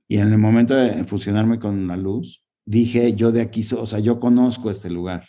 [0.09, 3.99] Y en el momento de fusionarme con la luz, dije, yo de aquí, o sea,
[3.99, 5.23] yo conozco este lugar.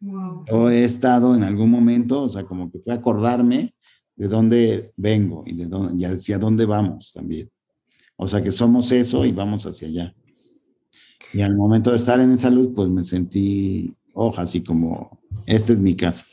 [0.00, 3.74] Yo he estado en algún momento, o sea, como que fue acordarme
[4.16, 7.50] de dónde vengo y de dónde, y hacia dónde vamos también.
[8.16, 10.14] O sea, que somos eso y vamos hacia allá.
[11.32, 15.72] Y al momento de estar en esa luz, pues me sentí, hoja, así como, esta
[15.72, 16.24] es mi casa.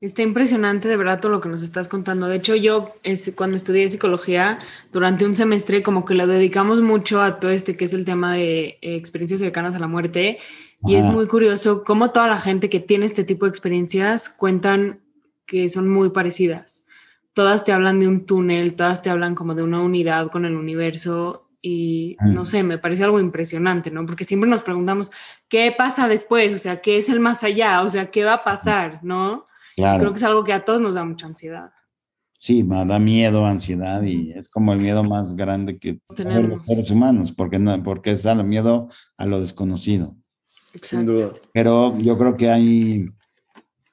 [0.00, 2.28] Está impresionante de verdad todo lo que nos estás contando.
[2.28, 4.58] De hecho, yo es, cuando estudié psicología,
[4.92, 8.34] durante un semestre como que lo dedicamos mucho a todo este que es el tema
[8.34, 10.38] de eh, experiencias cercanas a la muerte
[10.84, 15.00] y es muy curioso cómo toda la gente que tiene este tipo de experiencias cuentan
[15.46, 16.84] que son muy parecidas.
[17.36, 20.56] Todas te hablan de un túnel, todas te hablan como de una unidad con el
[20.56, 24.06] universo y no sé, me parece algo impresionante, ¿no?
[24.06, 25.10] Porque siempre nos preguntamos,
[25.46, 26.54] ¿qué pasa después?
[26.54, 27.82] O sea, ¿qué es el más allá?
[27.82, 29.00] O sea, ¿qué va a pasar?
[29.02, 29.44] ¿No?
[29.76, 31.72] Creo que es algo que a todos nos da mucha ansiedad.
[32.38, 36.66] Sí, me da miedo, ansiedad y es como el miedo más grande que tenemos los
[36.66, 40.16] seres humanos, porque, no, porque es el miedo a lo desconocido.
[40.80, 41.32] Sin duda.
[41.52, 43.10] Pero yo creo que hay,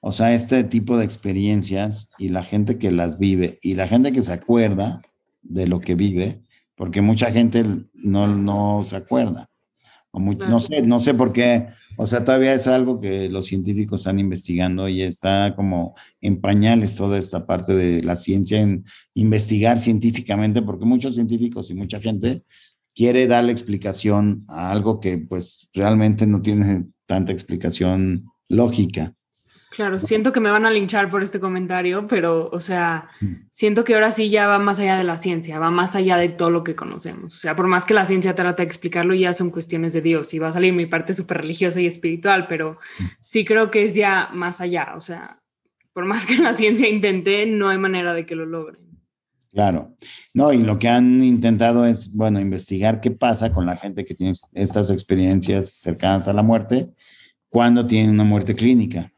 [0.06, 4.12] o sea, este tipo de experiencias y la gente que las vive y la gente
[4.12, 5.02] que se acuerda
[5.42, 6.42] de lo que vive,
[6.76, 7.64] porque mucha gente
[7.94, 9.50] no, no se acuerda.
[10.12, 14.02] O No sé, no sé por qué, o sea, todavía es algo que los científicos
[14.02, 19.80] están investigando y está como en pañales toda esta parte de la ciencia en investigar
[19.80, 22.44] científicamente, porque muchos científicos y mucha gente
[22.94, 29.14] quiere darle explicación a algo que pues realmente no tiene tanta explicación lógica.
[29.76, 33.48] Claro, siento que me van a linchar por este comentario, pero, o sea, mm.
[33.52, 36.30] siento que ahora sí ya va más allá de la ciencia, va más allá de
[36.30, 37.34] todo lo que conocemos.
[37.34, 40.32] O sea, por más que la ciencia trata de explicarlo, ya son cuestiones de Dios
[40.36, 43.04] y va a salir mi parte súper religiosa y espiritual, pero mm.
[43.20, 44.94] sí creo que es ya más allá.
[44.96, 45.40] O sea,
[45.92, 48.80] por más que la ciencia intente, no hay manera de que lo logren.
[49.52, 49.96] Claro.
[50.36, 54.14] No, y lo que han intentado es, bueno, investigar qué pasa con la gente que
[54.14, 56.92] tiene estas experiencias cercanas a la muerte
[57.50, 59.13] cuando tienen una muerte clínica.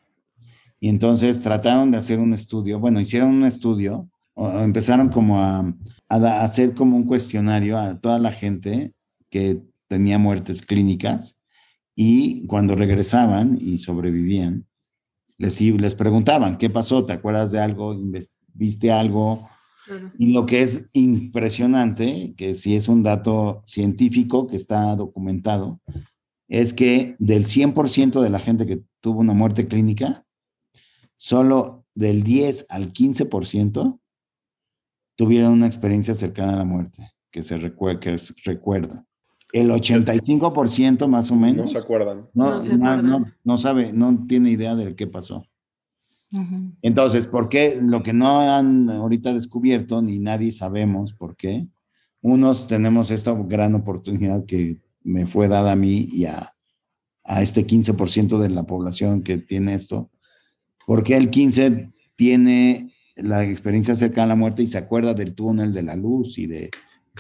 [0.86, 5.74] Y entonces trataron de hacer un estudio, bueno, hicieron un estudio, o empezaron como a,
[6.10, 8.94] a hacer como un cuestionario a toda la gente
[9.32, 11.40] que tenía muertes clínicas
[11.96, 14.68] y cuando regresaban y sobrevivían,
[15.40, 17.04] les, les preguntaban, ¿qué pasó?
[17.04, 18.00] ¿Te acuerdas de algo?
[18.54, 19.50] ¿Viste algo?
[20.20, 25.82] Y lo que es impresionante, que sí es un dato científico que está documentado,
[26.48, 30.25] es que del 100% de la gente que tuvo una muerte clínica,
[31.18, 34.00] solo del 10 al 15%
[35.16, 39.06] tuvieron una experiencia cercana a la muerte, que se, recuerda.
[39.54, 41.66] El 85% más o menos.
[41.66, 42.28] No se acuerdan.
[42.34, 45.46] No, no, no, sabe, no tiene idea de qué pasó.
[46.82, 47.80] Entonces, ¿por qué?
[47.82, 51.68] Lo que no han ahorita descubierto, ni nadie sabemos por qué,
[52.22, 56.54] unos tenemos esta gran oportunidad que me fue dada a mí y a,
[57.24, 60.10] a este 15% de la población que tiene esto,
[60.86, 65.74] porque el 15 tiene la experiencia cerca a la muerte y se acuerda del túnel
[65.74, 66.70] de la luz y de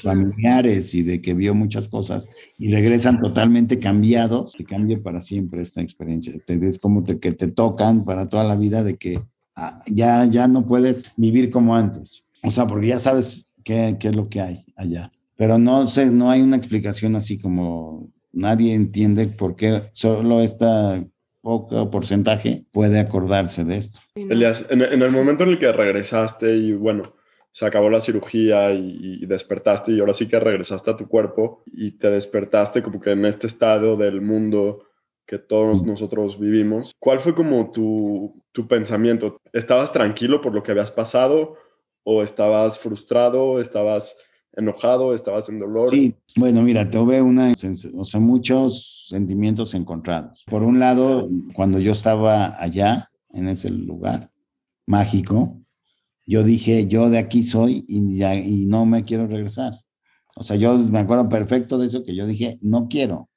[0.01, 5.61] familiares y de que vio muchas cosas y regresan totalmente cambiados, te cambia para siempre
[5.61, 6.33] esta experiencia.
[6.47, 9.21] Es como te, que te tocan para toda la vida de que
[9.55, 12.23] ah, ya, ya no puedes vivir como antes.
[12.43, 15.11] O sea, porque ya sabes qué, qué es lo que hay allá.
[15.37, 21.03] pero no sé, no hay una explicación así como nadie entiende por qué solo esta
[21.45, 23.99] poco porcentaje puede acordarse de esto.
[24.15, 27.03] Elias, en, el momento en el que regresaste y bueno,
[27.51, 31.61] se acabó la cirugía y, y, despertaste y ahora sí que regresaste a tu cuerpo
[31.67, 34.87] y te despertaste como que en este estado del mundo
[35.27, 36.93] que todos nosotros vivimos.
[36.99, 39.37] ¿Cuál fue como tu, tu pensamiento?
[39.53, 41.57] ¿Estabas tranquilo por lo que habías pasado
[42.03, 44.17] o estabas frustrado, estabas
[44.55, 45.89] enojado, estabas en dolor?
[45.89, 47.53] Sí, bueno, mira, tuve una,
[47.95, 50.43] o sea, muchos sentimientos encontrados.
[50.47, 54.31] Por un lado, cuando yo estaba allá, en ese lugar
[54.85, 55.59] mágico,
[56.25, 59.73] yo dije, yo de aquí soy y, ya, y no me quiero regresar.
[60.37, 63.29] O sea, yo me acuerdo perfecto de eso, que yo dije, no quiero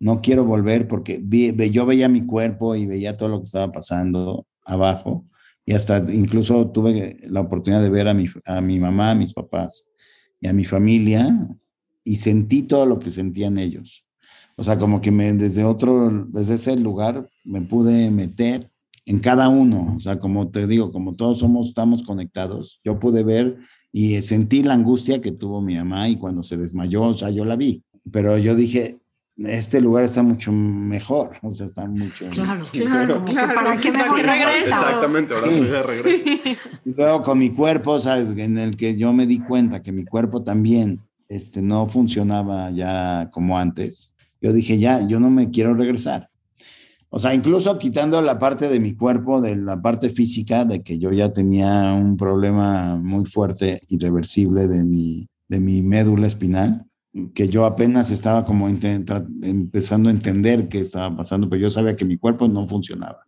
[0.00, 1.22] no quiero volver porque
[1.70, 5.26] yo veía mi cuerpo y veía todo lo que estaba pasando abajo
[5.66, 9.34] y hasta incluso tuve la oportunidad de ver a mi, a mi mamá, a mis
[9.34, 9.89] papás
[10.40, 11.48] y a mi familia
[12.04, 14.04] y sentí todo lo que sentían ellos.
[14.56, 18.70] O sea, como que desde otro, desde ese lugar me pude meter
[19.06, 19.94] en cada uno.
[19.96, 23.58] O sea, como te digo, como todos somos, estamos conectados, yo pude ver
[23.92, 27.44] y sentí la angustia que tuvo mi mamá y cuando se desmayó, o sea, yo
[27.44, 27.82] la vi.
[28.12, 28.98] Pero yo dije,
[29.46, 32.28] este lugar está mucho mejor, o sea, está mucho...
[32.30, 33.54] Claro, claro, claro.
[33.54, 34.20] ¿Para qué me voy?
[34.20, 36.24] Exactamente, ahora estoy de regreso.
[36.84, 39.92] Y luego con mi cuerpo, o sea, en el que yo me di cuenta que
[39.92, 45.50] mi cuerpo también este, no funcionaba ya como antes, yo dije, ya, yo no me
[45.50, 46.28] quiero regresar.
[47.08, 50.98] O sea, incluso quitando la parte de mi cuerpo, de la parte física, de que
[50.98, 56.86] yo ya tenía un problema muy fuerte, irreversible de mi, de mi médula espinal,
[57.34, 62.04] que yo apenas estaba como empezando a entender qué estaba pasando, pero yo sabía que
[62.04, 63.26] mi cuerpo no funcionaba.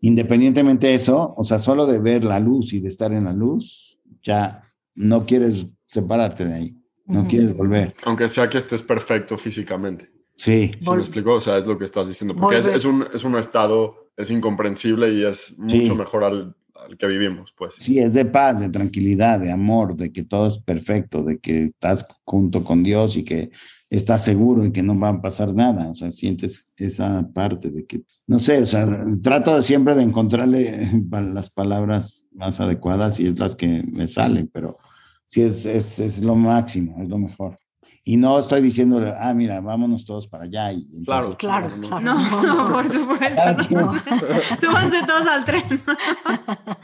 [0.00, 3.32] Independientemente de eso, o sea, solo de ver la luz y de estar en la
[3.32, 4.62] luz, ya
[4.94, 7.94] no quieres separarte de ahí, no quieres volver.
[8.04, 10.10] Aunque sea que estés perfecto físicamente.
[10.34, 10.72] Sí.
[10.78, 11.34] ¿Sí me explico?
[11.34, 14.30] O sea, es lo que estás diciendo, porque es, es, un, es un estado, es
[14.30, 16.54] incomprensible y es mucho mejor al,
[16.96, 17.74] que vivimos, pues.
[17.78, 21.64] Sí, es de paz, de tranquilidad, de amor, de que todo es perfecto, de que
[21.64, 23.50] estás junto con Dios y que
[23.88, 25.88] estás seguro y que no va a pasar nada.
[25.88, 30.90] O sea, sientes esa parte de que, no sé, o sea, trato siempre de encontrarle
[31.10, 34.78] las palabras más adecuadas y es las que me salen, pero
[35.26, 37.58] sí es, es, es lo máximo, es lo mejor.
[38.02, 40.72] Y no estoy diciéndole, ah, mira, vámonos todos para allá.
[40.72, 42.00] Y claro, claro, claro.
[42.00, 43.42] No, no, por supuesto.
[43.70, 43.94] No.
[44.60, 45.64] Súbanse todos al tren.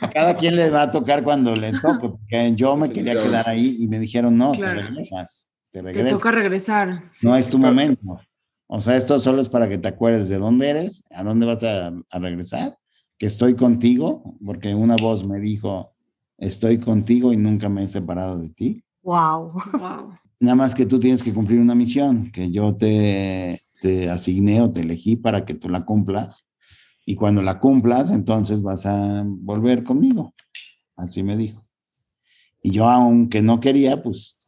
[0.01, 3.49] A cada quien le va a tocar cuando le toque, porque yo me quería quedar
[3.49, 5.47] ahí y me dijeron, no, te regresas.
[5.73, 6.11] Te, regresas.
[6.11, 7.03] te toca regresar.
[7.11, 7.27] Sí.
[7.27, 8.21] No es tu momento.
[8.67, 11.65] O sea, esto solo es para que te acuerdes de dónde eres, a dónde vas
[11.65, 12.77] a, a regresar,
[13.17, 15.95] que estoy contigo, porque una voz me dijo,
[16.37, 18.85] estoy contigo y nunca me he separado de ti.
[19.03, 19.53] Wow.
[19.73, 20.19] Wow.
[20.39, 23.61] Nada más que tú tienes que cumplir una misión que yo te,
[24.11, 26.47] asigné o te elegí para que tú la cumplas.
[27.07, 30.35] Y cuando la cumplas, entonces vas a volver conmigo.
[30.97, 31.63] Así me dijo.
[32.63, 34.39] Y yo, aunque no quería, pues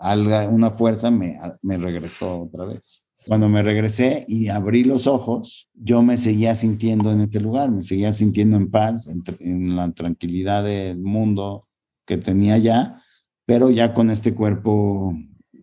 [0.50, 3.02] una fuerza me, me regresó otra vez.
[3.26, 7.82] Cuando me regresé y abrí los ojos, yo me seguía sintiendo en ese lugar, me
[7.82, 11.62] seguía sintiendo en paz, en, en la tranquilidad del mundo
[12.06, 13.02] que tenía ya,
[13.44, 15.14] pero ya con este cuerpo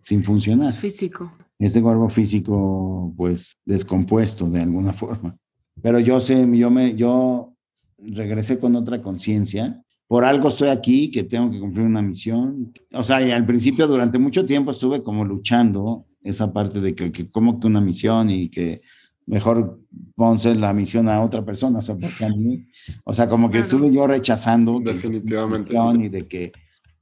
[0.06, 0.68] sin funcionar.
[0.68, 1.32] Es físico.
[1.58, 5.36] Este cuerpo físico, pues, descompuesto de alguna forma.
[5.82, 7.54] Pero yo sé, yo me, yo
[7.98, 9.82] regresé con otra conciencia.
[10.06, 12.72] Por algo estoy aquí, que tengo que cumplir una misión.
[12.92, 17.10] O sea, y al principio, durante mucho tiempo, estuve como luchando esa parte de que,
[17.10, 18.80] que como que una misión y que
[19.26, 19.80] mejor
[20.14, 22.68] ponse la misión a otra persona, o sea, porque a mí,
[23.02, 26.52] o sea, como que estuve yo rechazando definitivamente y de que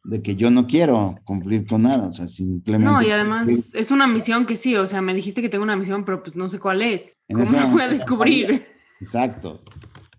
[0.05, 2.93] de que yo no quiero cumplir con nada, o sea, simplemente...
[2.93, 3.81] No, y además cumplir.
[3.81, 6.37] es una misión que sí, o sea, me dijiste que tengo una misión, pero pues
[6.37, 7.15] no sé cuál es.
[7.27, 8.67] En ¿Cómo la voy a descubrir?
[9.01, 9.63] Exacto.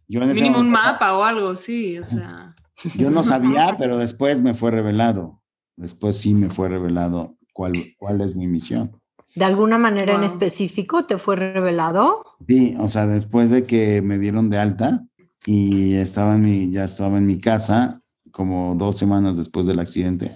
[0.08, 2.56] Yo en Mínimo un mapa o algo, sí, o sea...
[2.95, 5.41] Yo no sabía, pero después me fue revelado.
[5.78, 9.00] Después sí me fue revelado cuál, cuál es mi misión.
[9.36, 10.21] ¿De alguna manera wow.
[10.21, 12.24] en específico te fue revelado?
[12.48, 15.06] Sí, o sea, después de que me dieron de alta
[15.45, 18.01] y estaba en mi, ya estaba en mi casa,
[18.36, 20.32] como dos semanas después del accidente,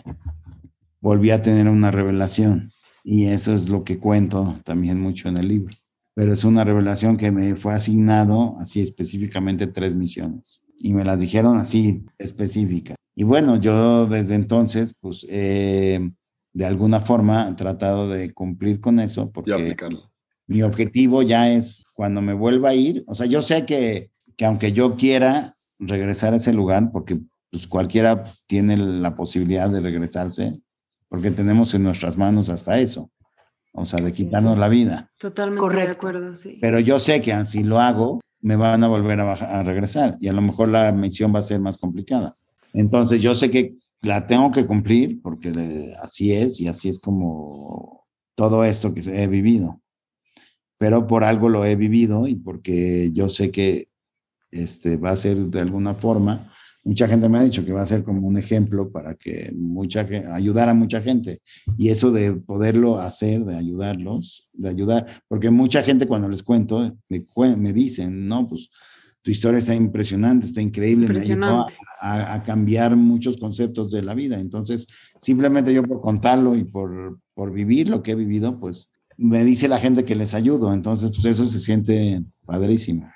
[1.02, 2.72] volví a tener una revelación.
[3.04, 5.76] Y eso es lo que cuento también mucho en el libro.
[6.14, 10.62] Pero es una revelación que me fue asignado así específicamente tres misiones.
[10.78, 12.95] Y me las dijeron así específicas.
[13.16, 16.00] Y bueno, yo desde entonces, pues, eh,
[16.54, 19.76] de alguna forma he tratado de cumplir con eso porque
[20.47, 24.45] mi objetivo ya es cuando me vuelva a ir, o sea, yo sé que, que
[24.45, 27.20] aunque yo quiera regresar a ese lugar, porque
[27.52, 30.62] pues cualquiera tiene la posibilidad de regresarse
[31.08, 33.10] porque tenemos en nuestras manos hasta eso,
[33.74, 35.10] o sea, de quitarnos la vida.
[35.18, 35.88] Totalmente Correcto.
[35.88, 36.58] de acuerdo, sí.
[36.62, 40.28] Pero yo sé que si lo hago, me van a volver a, a regresar y
[40.28, 42.36] a lo mejor la misión va a ser más complicada.
[42.74, 48.06] Entonces yo sé que la tengo que cumplir porque así es y así es como
[48.36, 49.82] todo esto que he vivido.
[50.78, 53.88] Pero por algo lo he vivido y porque yo sé que
[54.52, 56.54] este, va a ser de alguna forma,
[56.89, 60.01] mucha gente me ha dicho que va a ser como un ejemplo para que mucha
[60.33, 61.39] ayudar a mucha gente.
[61.77, 66.97] Y eso de poderlo hacer, de ayudarlos, de ayudar, porque mucha gente cuando les cuento,
[67.57, 68.71] me, dicen, no, pues
[69.21, 71.73] tu historia está impresionante, está increíble, me ayudó Impresionante.
[72.01, 74.39] a, a- a cambiar muchos conceptos de la vida.
[74.39, 74.87] Entonces,
[75.19, 79.67] simplemente yo por contarlo y por, por vivir lo que he vivido, pues me dice
[79.67, 80.73] la gente que les ayudo.
[80.73, 83.11] Entonces, pues eso se siente padrísimo.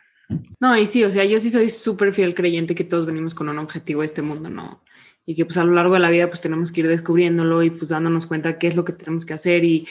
[0.59, 3.49] No, y sí, o sea, yo sí soy súper fiel creyente que todos venimos con
[3.49, 4.81] un objetivo a este mundo, ¿no?
[5.25, 7.69] Y que pues a lo largo de la vida pues tenemos que ir descubriéndolo y
[7.69, 9.87] pues dándonos cuenta qué es lo que tenemos que hacer y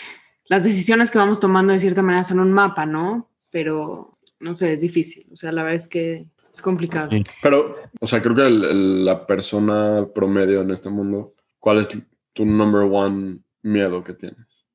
[0.46, 3.30] las decisiones que vamos tomando de cierta manera son un mapa, ¿no?
[3.50, 7.10] Pero no sé, es difícil, o sea, la verdad es que es complicado.
[7.42, 11.88] Pero, o sea, creo que el- el- la persona promedio en este mundo, ¿cuál es
[12.32, 14.66] tu number one miedo que tienes?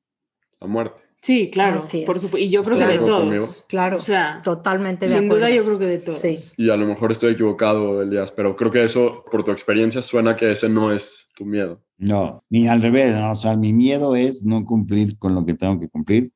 [0.60, 1.02] La muerte.
[1.20, 2.22] Sí, claro, Así por es.
[2.22, 2.38] supuesto.
[2.46, 3.44] Y yo creo que ¿Estás de de acuerdo conmigo?
[3.44, 3.64] todos.
[3.68, 5.36] Claro, O sea, totalmente de sin acuerdo.
[5.46, 6.18] duda yo creo que de todos.
[6.18, 6.36] Sí.
[6.56, 10.36] Y a lo mejor estoy equivocado, Elías, pero creo que eso, por tu experiencia, suena
[10.36, 11.82] que ese no es tu miedo.
[11.98, 13.32] No, ni al revés, ¿no?
[13.32, 16.30] o sea, mi miedo es no cumplir con lo que tengo que cumplir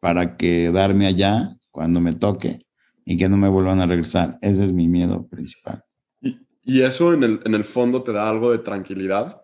[0.00, 2.60] para quedarme allá cuando me toque
[3.04, 4.38] y que no me vuelvan a regresar.
[4.40, 5.84] Ese es mi miedo principal.
[6.22, 9.42] Y, y eso en el, en el fondo te da algo de tranquilidad.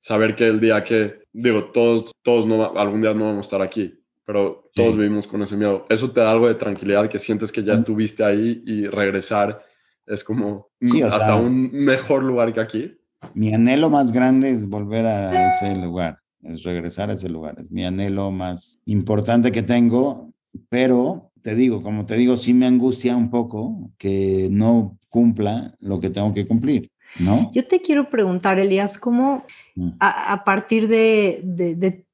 [0.00, 3.60] Saber que el día que, digo, todos, todos no, algún día no vamos a estar
[3.62, 3.92] aquí,
[4.30, 4.98] pero todos Sí.
[5.00, 5.86] vivimos con ese miedo.
[5.88, 9.60] Eso te da algo de tranquilidad, que sientes que ya estuviste ahí y regresar
[10.06, 12.92] es como Sí, o hasta sea- un mejor lugar que aquí.
[13.34, 17.56] Mi anhelo más grande es volver a ese lugar, es regresar a ese lugar.
[17.58, 20.32] Es mi anhelo más importante que tengo,
[20.68, 25.98] pero te digo, como te digo, sí me angustia un poco que no cumpla lo
[25.98, 27.50] que tengo que cumplir, ¿no?
[27.52, 29.88] Yo te quiero preguntar, Elías, ¿cómo Mm.
[29.98, 32.04] a, a partir de, de- de,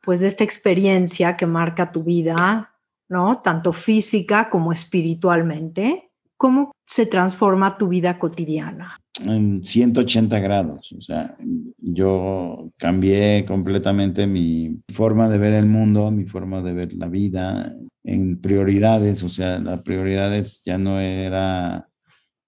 [0.00, 2.74] pues de esta experiencia que marca tu vida,
[3.08, 3.40] ¿no?
[3.40, 9.00] Tanto física como espiritualmente, ¿cómo se transforma tu vida cotidiana?
[9.24, 10.92] en 180 grados.
[10.92, 11.36] O sea,
[11.78, 17.74] yo cambié completamente mi forma de ver el mundo, mi forma de ver la vida
[18.04, 19.22] en prioridades.
[19.22, 21.88] O sea, las prioridades ya no era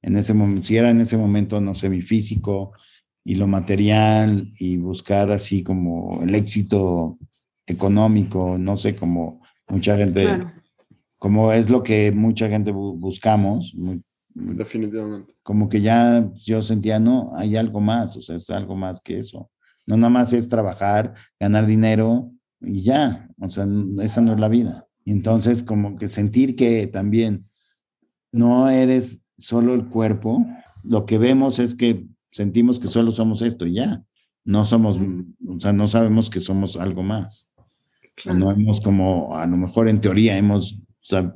[0.02, 2.72] en ese momento, si era en ese momento, no sé, mi físico
[3.24, 7.18] y lo material y buscar así como el éxito
[7.66, 10.52] económico, no sé, como mucha gente, Claro.
[11.18, 14.02] como es lo que mucha gente bu- buscamos, muy-
[14.34, 15.34] Definitivamente.
[15.42, 19.18] como que ya yo sentía, no, hay algo más, o sea, es algo más que
[19.18, 19.50] eso.
[19.86, 23.66] No nada más es trabajar, ganar dinero y ya, o sea,
[24.00, 24.86] esa no es la vida.
[25.04, 27.46] Y entonces como que sentir que también
[28.30, 30.46] no eres solo el cuerpo,
[30.84, 34.02] lo que vemos es que sentimos que solo somos esto y ya.
[34.44, 37.48] No somos, o sea, no sabemos que somos algo más.
[38.14, 38.38] Claro.
[38.38, 40.78] no hemos como, a lo mejor en teoría hemos,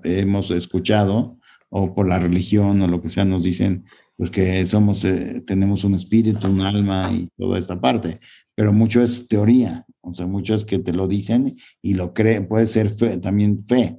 [0.05, 3.85] hemos escuchado, o por la religión o lo que sea, nos dicen,
[4.16, 8.20] pues que somos, eh, tenemos un espíritu, un alma y toda esta parte,
[8.55, 12.47] pero mucho es teoría, o sea, mucho es que te lo dicen y lo creen,
[12.47, 13.99] puede ser fe- también fe.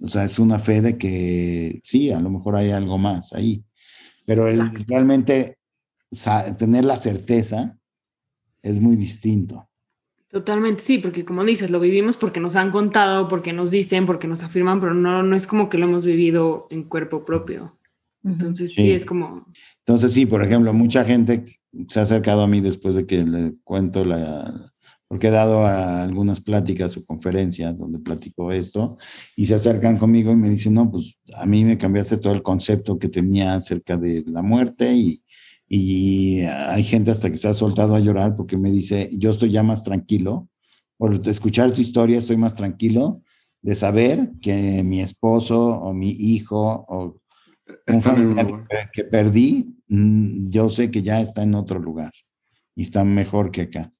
[0.00, 3.64] O sea, es una fe de que sí, a lo mejor hay algo más ahí,
[4.26, 5.56] pero el, realmente
[6.58, 7.78] tener la certeza
[8.62, 9.68] es muy distinto.
[10.30, 14.26] Totalmente, sí, porque como dices, lo vivimos porque nos han contado, porque nos dicen, porque
[14.26, 17.78] nos afirman, pero no, no es como que lo hemos vivido en cuerpo propio.
[18.24, 18.90] Entonces sí, Sí.
[18.90, 19.46] es como,
[19.86, 21.44] Entonces, sí, por ejemplo, mucha gente
[21.88, 24.72] se ha acercado a mí después de que le cuento la,
[25.06, 28.98] porque he dado a algunas pláticas o conferencias donde platico esto,
[29.36, 32.42] y se acercan conmigo y me dicen, no, pues a mí me cambiaste todo el
[32.42, 35.22] concepto que tenía acerca de la muerte y,
[35.68, 39.50] y hay gente hasta que se ha soltado a llorar porque me dice, yo estoy
[39.50, 40.48] ya más tranquilo,
[40.96, 43.22] por escuchar tu historia estoy más tranquilo
[43.62, 47.20] de saber que mi esposo o mi hijo o
[47.88, 52.12] un familiar que, perdí, mm, yo sé que ya está en otro lugar
[52.76, 53.92] y está mejor que acá.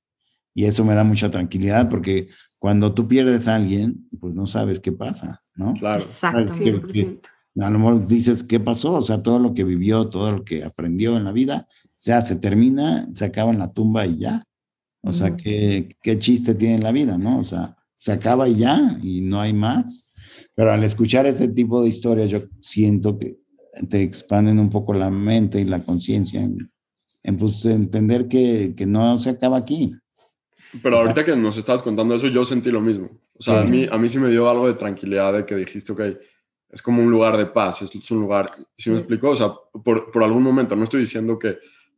[0.55, 4.81] Y eso me da mucha tranquilidad porque cuando tú pierdes a alguien, pues no sabes
[4.81, 5.75] qué pasa, ¿no?
[5.75, 6.01] Claro.
[6.01, 6.49] Exacto.
[6.49, 6.64] Sí.
[6.64, 7.29] 100%.
[7.61, 8.95] A lo mejor dices, ¿qué pasó?
[8.95, 11.67] O sea, todo lo que vivió, todo lo que aprendió en la vida,
[11.99, 14.43] ya se termina, se acaba en la tumba y ya.
[15.03, 15.37] O sea.
[15.37, 17.39] ¿qué, qué chiste tiene la vida, ¿no?
[17.39, 20.05] O sea, se acaba y ya, y no hay más.
[20.55, 23.37] Pero al escuchar este tipo de historias, yo siento que
[23.89, 26.71] te expanden un poco la mente y la conciencia en,
[27.23, 29.95] en, pues, entender que, que no se acaba aquí.
[30.83, 33.11] Pero ahorita que nos estabas contando eso, yo sentí lo mismo.
[33.39, 35.93] O sea, a, mí, a mí sí me dio algo de tranquilidad de que dijiste,
[35.93, 36.01] ok,
[36.77, 39.31] es como un lugar de paz, es, un lugar, ¿sí me explico?
[39.31, 39.51] O sea,
[39.83, 41.57] por, por, algún momento, no estoy diciendo que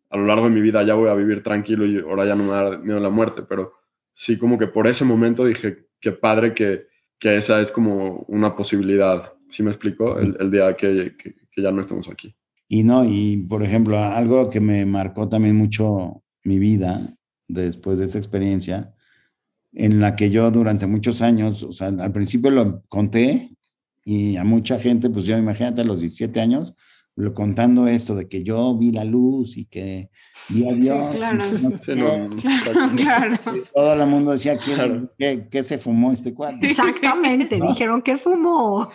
[0.09, 2.45] a lo largo de mi vida ya voy a vivir tranquilo y ahora ya no
[2.45, 3.73] me da miedo la muerte, pero
[4.13, 6.87] sí como que por ese momento dije, qué padre que,
[7.19, 10.17] que esa es como una posibilidad, ¿sí me explico?
[10.17, 12.33] El, el día que, que, que ya no estamos aquí.
[12.69, 17.17] Y no, y por ejemplo, algo que me marcó también mucho mi vida
[17.49, 18.95] después de esta experiencia,
[19.73, 23.58] en la que yo durante muchos años, o sea, al principio lo conté
[24.11, 26.73] y a mucha gente, pues yo imagínate a los 17 años,
[27.15, 30.09] lo, contando esto de que yo vi la luz y que
[30.49, 31.13] vi a Dios.
[31.13, 32.31] Sí, claro.
[32.97, 33.37] claro,
[33.75, 35.11] Todo el mundo decía, ¿quién,
[35.51, 36.57] ¿qué, se fumó este cuadro?
[36.63, 38.89] Exactamente, dijeron, ¿qué fumó?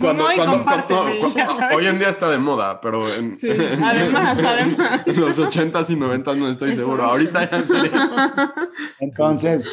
[0.00, 3.36] Cuando, hoy en día está de moda, pero en,
[3.84, 5.02] además, además.
[5.04, 7.02] en los 80s y 90s no estoy seguro.
[7.02, 8.54] Ahorita ya sería.
[8.98, 9.66] Entonces,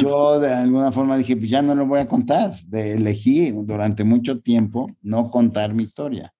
[0.00, 2.60] yo de alguna forma dije, pues ya no lo voy a contar.
[2.66, 6.32] De, elegí durante mucho tiempo no contar mi historia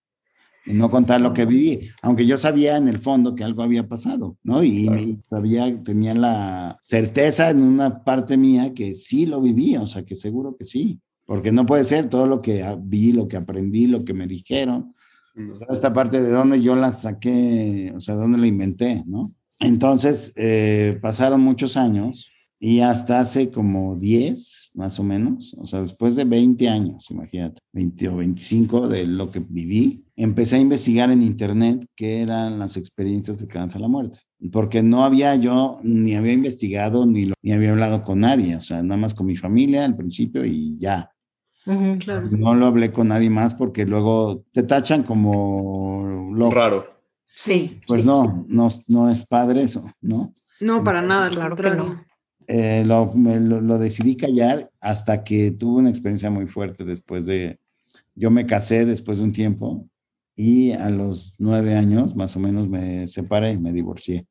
[0.67, 3.89] y no contar lo que viví, aunque yo sabía en el fondo que algo había
[3.89, 4.63] pasado, ¿no?
[4.63, 10.05] Y, sabía, tenía la certeza en una parte mía que sí lo viví, o sea,
[10.05, 13.87] que seguro que sí, porque no puede ser todo lo que vi, lo que aprendí,
[13.87, 14.95] lo que me dijeron,
[15.35, 19.33] toda esta parte de dónde yo la saqué, o sea, dónde la inventé, ¿no?
[19.61, 22.31] Entonces, eh, pasaron muchos años
[22.63, 27.59] y hasta hace como 10, más o menos, o sea, después de 20 años, imagínate,
[27.73, 32.77] 20 o 25 de lo que viví, empecé a investigar en internet qué eran las
[32.77, 34.19] experiencias de cáncer a la muerte,
[34.53, 38.83] porque no había yo, ni había investigado, ni, ni había hablado con nadie, o sea,
[38.83, 41.11] nada más con mi familia al principio y ya.
[41.65, 42.29] claro.
[42.31, 46.85] No lo hablé con nadie más porque luego te tachan como lo Raro.
[47.35, 47.81] Sí.
[47.87, 50.35] Pues no, no, no es padre eso, ¿no?
[50.61, 52.10] No, para nada, claro que no.
[52.53, 57.61] Eh, lo, lo, decidí callar hasta que tuve una experiencia muy fuerte después de,
[58.17, 59.87] yo me casé después de un tiempo
[60.35, 64.27] y a los nueve años más o menos me separé me divorcié.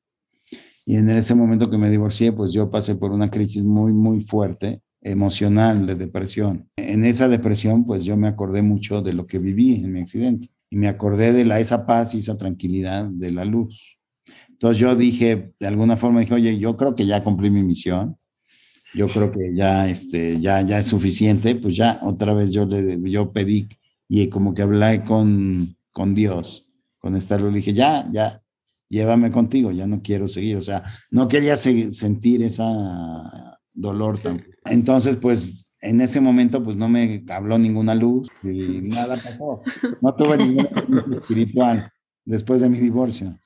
[0.86, 4.20] Y en ese momento que me divorcié, pues yo pasé por una crisis muy, muy
[4.20, 6.68] fuerte, emocional, de depresión.
[6.76, 10.50] En esa depresión, pues yo me acordé mucho de lo que viví en mi accidente
[10.70, 13.99] y me acordé de la, esa paz y esa tranquilidad de la luz.
[14.60, 18.18] Entonces yo dije, de alguna forma dije, oye, yo creo que ya cumplí mi misión,
[18.94, 23.00] yo creo que ya, este, ya, ya es suficiente, pues ya otra vez yo le
[23.10, 23.70] yo pedí
[24.10, 28.42] y como que hablé con, con Dios, con esta luz, dije, ya, ya,
[28.90, 34.18] llévame contigo, ya no quiero seguir, o sea, no quería sentir esa dolor.
[34.66, 38.50] Entonces, pues en ese momento, pues no me habló ninguna luz y
[38.84, 39.62] nada pasó.
[40.02, 41.92] No tuve ninguna experiencia espiritual
[42.26, 43.40] después de mi divorcio.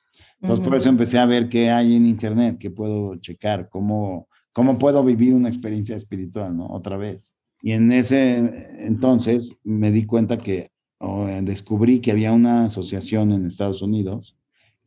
[0.44, 4.76] Entonces, por eso empecé a ver qué hay en Internet, qué puedo checar, cómo, cómo
[4.76, 6.66] puedo vivir una experiencia espiritual, ¿no?
[6.66, 7.32] Otra vez.
[7.62, 8.36] Y en ese
[8.80, 14.36] entonces me di cuenta que, o descubrí que había una asociación en Estados Unidos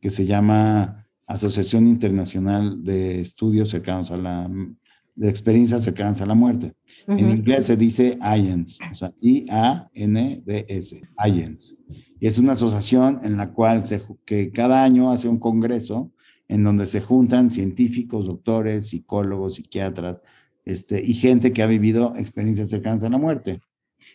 [0.00, 4.48] que se llama Asociación Internacional de Estudios cercanos a la,
[5.18, 6.74] de experiencias cercanas a la muerte.
[7.08, 11.76] En inglés se dice IANS, o sea, I-A-N-D-S, IANS.
[12.20, 16.12] Y es una asociación en la cual se, que cada año hace un congreso
[16.46, 20.22] en donde se juntan científicos, doctores, psicólogos, psiquiatras,
[20.64, 23.60] este, y gente que ha vivido experiencias cercanas a la muerte.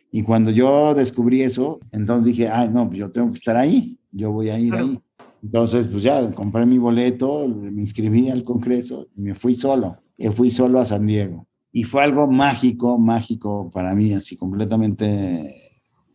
[0.10, 4.00] Y cuando yo descubrí eso, entonces dije, ay, no, pues yo tengo que estar ahí,
[4.12, 5.00] yo voy a ir ahí.
[5.44, 9.98] Entonces, pues ya compré mi boleto, me inscribí al congreso y me fui solo.
[10.18, 11.48] Y fui solo a San Diego.
[11.72, 15.56] Y fue algo mágico, mágico para mí, así completamente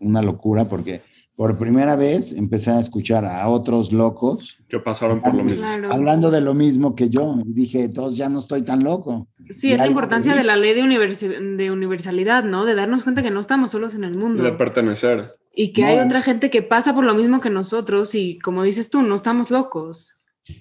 [0.01, 1.03] una locura, porque
[1.39, 4.59] por primera vez empecé a escuchar a otros locos.
[4.69, 5.65] Que pasaron por lo mismo.
[5.89, 7.37] Hablando de lo mismo que yo.
[7.47, 9.29] Y dije, entonces ya no estoy tan loco.
[9.51, 12.65] Sí, es la importancia de la ley de, de, universalidad, ¿no?
[12.65, 14.43] De darnos cuenta que no estamos solos en el mundo.
[14.43, 15.37] De pertenecer.
[15.55, 18.91] Y que hay otra gente que pasa por lo mismo que nosotros y como dices
[18.91, 20.18] tú, no estamos locos.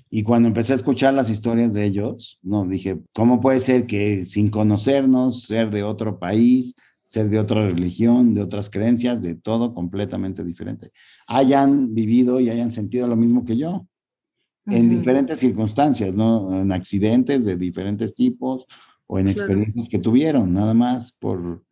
[0.10, 4.26] Y cuando empecé a escuchar las historias de ellos, no, dije, ¿cómo puede ser que
[4.26, 6.76] sin conocernos, ser de otro país,
[7.08, 10.92] ser de otra religión, de otras creencias, de todo completamente diferente.
[11.26, 13.88] Hayan vivido y hayan sentido lo mismo que yo,
[14.66, 16.62] en diferentes circunstancias, ¿no?
[16.62, 18.66] En accidentes de diferentes tipos
[19.08, 21.64] o en experiencias que tuvieron, nada más por...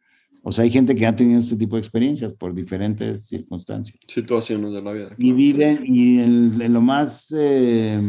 [0.47, 3.97] O sea, hay gente que ha tenido este tipo de experiencias por diferentes circunstancias.
[4.07, 5.15] Situaciones de la vida.
[5.17, 6.19] Y viven, y
[6.67, 7.99] lo más eh,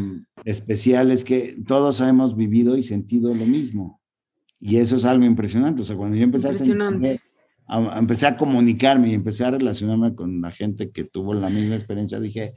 [0.45, 4.03] especial es que todos hemos vivido y sentido lo mismo.
[4.61, 5.81] Y eso es algo impresionante.
[5.81, 6.49] O sea, cuando yo empecé
[7.69, 11.77] a, empecé a comunicarme y empecé a relacionarme con la gente que tuvo la misma
[11.77, 12.53] experiencia, dije,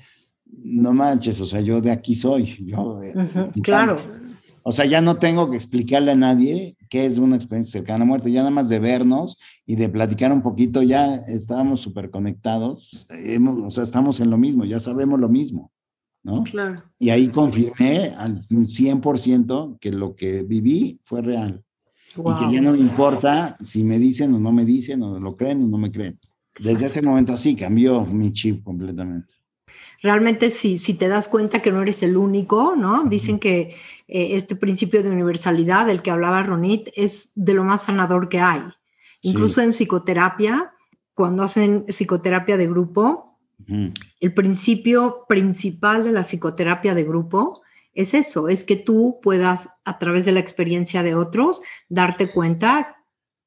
[0.46, 2.58] no manches, o sea, yo de aquí soy.
[2.66, 3.00] Yo,
[3.64, 4.02] claro.
[4.62, 8.08] O sea, ya no tengo que explicarle a nadie qué es una experiencia cercana a
[8.08, 13.08] muerte, ya nada más de vernos y de platicar un poquito, ya estábamos súper conectados,
[13.66, 15.72] o sea, estamos en lo mismo, ya sabemos lo mismo,
[16.24, 16.44] ¿no?
[16.44, 16.84] Claro.
[16.98, 21.64] Y ahí confirmé al 100% que lo que viví fue real.
[22.16, 25.38] Y que ya no me importa si me dicen o no me dicen, o lo
[25.38, 26.20] creen o no me creen.
[26.60, 29.39] Desde ese momento así cambió mi chip completamente
[30.02, 33.04] realmente si, si te das cuenta que no eres el único, ¿no?
[33.04, 33.76] Dicen que
[34.08, 38.40] eh, este principio de universalidad del que hablaba Ronit es de lo más sanador que
[38.40, 38.62] hay.
[39.22, 40.74] Incluso en psicoterapia,
[41.14, 43.38] cuando hacen psicoterapia de grupo,
[43.68, 47.62] el principio principal de la psicoterapia de grupo
[47.94, 52.96] es eso, es que tú puedas a través de la experiencia de otros darte cuenta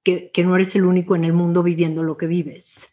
[0.02, 2.88] que, que no eres el único en el mundo viviendo lo que vives.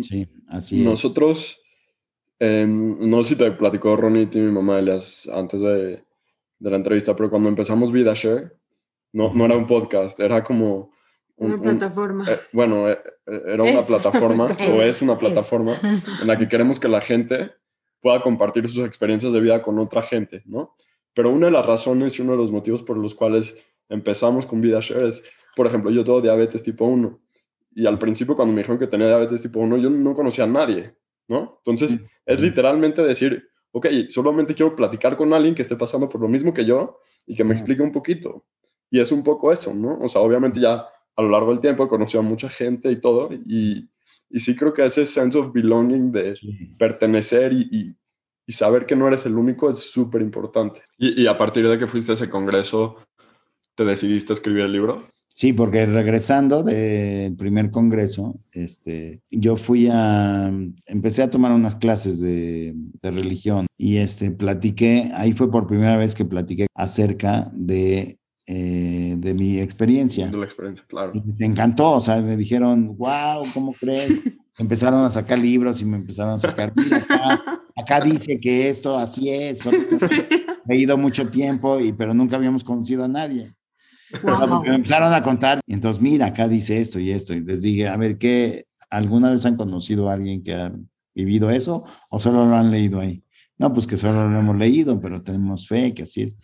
[0.00, 0.84] Sí, así es.
[0.86, 1.63] Nosotros
[2.38, 6.04] Em, no sé si te platicó Ronnie y mi mamá Elias antes de,
[6.58, 8.52] de, la entrevista, pero cuando empezamos VidaShare,
[9.12, 10.90] no, no era un podcast, era como...
[11.36, 12.30] una plataforma.
[12.30, 15.74] Eh, bueno, eh, eh, era una plataforma, o es una plataforma,
[16.20, 17.52] en la que queremos que la gente
[18.00, 20.74] pueda compartir sus experiencias de vida con otra gente, ¿no?
[21.14, 23.56] Pero una de las razones y uno de los motivos por los cuales
[23.88, 25.24] empezamos con VidaShare es,
[25.54, 27.20] por ejemplo, yo tengo diabetes tipo 1.
[27.76, 30.48] Y al principio cuando me dijeron que tenía diabetes tipo 1, yo no conocía a
[30.48, 30.96] nadie.
[31.28, 31.56] ¿No?
[31.58, 36.28] Entonces, es literalmente decir, ok, solamente quiero platicar con alguien que esté pasando por lo
[36.28, 38.44] mismo que yo y que me explique un poquito.
[38.90, 39.98] Y es un poco eso, ¿no?
[40.00, 43.00] O sea, obviamente ya a lo largo del tiempo he conocido a mucha gente y
[43.00, 43.88] todo, y,
[44.30, 46.36] y sí creo que ese sense of belonging de
[46.78, 47.96] pertenecer y,
[48.46, 50.82] y, saber que no eres el único es súper importante.
[50.98, 52.96] Y, a partir de que fuiste a ese congreso,
[53.74, 55.02] ¿te decidiste escribir el libro?
[55.36, 60.48] Sí, porque regresando del primer congreso, este, yo fui a,
[60.86, 62.72] empecé a tomar unas clases de,
[63.02, 69.34] religión y este, platiqué, ahí fue por primera vez que platiqué acerca de, eh, de
[69.34, 70.28] mi experiencia.
[70.28, 71.12] De la experiencia, claro.
[71.16, 74.12] Y me encantó, o sea, me dijeron, wow, ¿cómo crees?
[74.58, 77.42] empezaron a sacar libros y me empezaron a sacar, mira, acá,
[77.74, 79.58] acá dice que esto así es.
[80.68, 83.52] He ido mucho tiempo, y, pero nunca habíamos conocido a nadie.
[84.22, 87.34] O sea, porque me empezaron a contar, y entonces, mira, acá dice esto y esto,
[87.34, 88.66] y les dije, a ver, ¿qué?
[88.90, 90.72] ¿Alguna vez han conocido a alguien que ha
[91.14, 93.24] vivido eso o solo lo han leído ahí?
[93.58, 96.36] No, pues que solo lo hemos leído, pero tenemos fe que así es.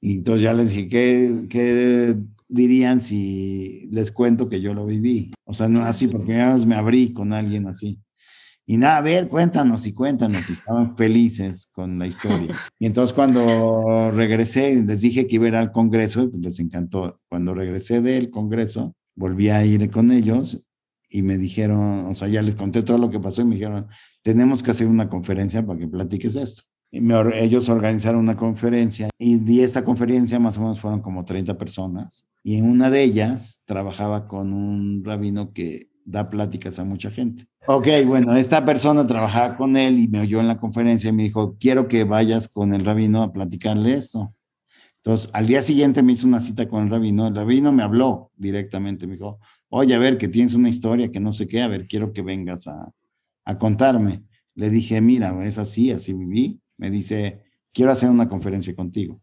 [0.00, 2.16] Y entonces ya les dije, ¿qué, qué
[2.48, 5.32] dirían si les cuento que yo lo viví?
[5.44, 8.00] O sea, no así, porque ya me abrí con alguien así.
[8.68, 12.54] Y nada, a ver, cuéntanos y cuéntanos, y estaban felices con la historia.
[12.80, 16.58] Y entonces cuando regresé, les dije que iba a ir al Congreso, y pues les
[16.58, 17.20] encantó.
[17.28, 20.60] Cuando regresé del Congreso, volví a ir con ellos
[21.08, 23.86] y me dijeron, o sea, ya les conté todo lo que pasó y me dijeron,
[24.22, 26.62] tenemos que hacer una conferencia para que platiques esto.
[26.90, 27.00] Y
[27.34, 32.24] ellos organizaron una conferencia y di esta conferencia más o menos fueron como 30 personas.
[32.42, 37.46] Y en una de ellas trabajaba con un rabino que da pláticas a mucha gente.
[37.66, 41.24] Ok, bueno, esta persona trabajaba con él y me oyó en la conferencia y me
[41.24, 44.32] dijo, quiero que vayas con el rabino a platicarle esto.
[44.98, 47.26] Entonces, al día siguiente me hizo una cita con el rabino.
[47.26, 51.20] El rabino me habló directamente, me dijo, oye, a ver, que tienes una historia, que
[51.20, 52.92] no sé qué, a ver, quiero que vengas a,
[53.44, 54.22] a contarme.
[54.54, 56.60] Le dije, mira, es así, así viví.
[56.76, 57.42] Me dice,
[57.72, 59.20] quiero hacer una conferencia contigo.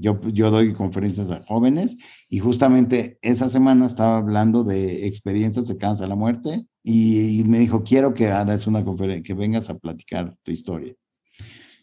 [0.00, 1.98] Yo, yo doy conferencias a jóvenes
[2.28, 7.82] y justamente esa semana estaba hablando de experiencias cáncer a la muerte y, me dijo,
[7.82, 10.94] quiero que hagas una conferencia, que vengas a platicar tu historia.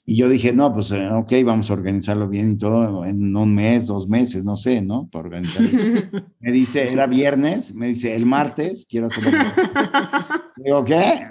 [0.09, 3.53] Y yo dije, no, pues eh, ok, vamos a organizarlo bien y todo en un
[3.53, 5.09] mes, dos meses, no sé, ¿no?
[5.11, 5.70] Para organizarlo.
[6.39, 9.32] me dice, era viernes, me dice, el martes quiero hacerlo.
[10.55, 11.28] Digo, ¿qué?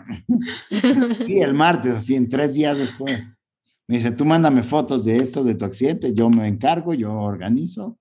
[1.27, 3.39] sí, el martes, así en tres días después.
[3.89, 7.99] Me dice, tú mándame fotos de esto, de tu accidente, yo me encargo, yo organizo.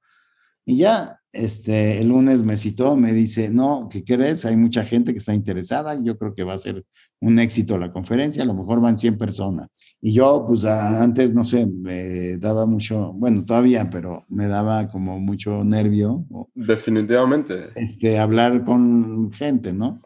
[0.66, 4.46] Y ya, este, el lunes me citó, me dice, no, ¿qué crees?
[4.46, 6.84] Hay mucha gente que está interesada, yo creo que va a ser
[7.22, 9.70] un éxito la conferencia, a lo mejor van 100 personas.
[10.02, 15.20] Y yo, pues antes, no sé, me daba mucho, bueno, todavía, pero me daba como
[15.20, 16.26] mucho nervio.
[16.56, 17.70] Definitivamente.
[17.76, 20.02] Este, hablar con gente, ¿no?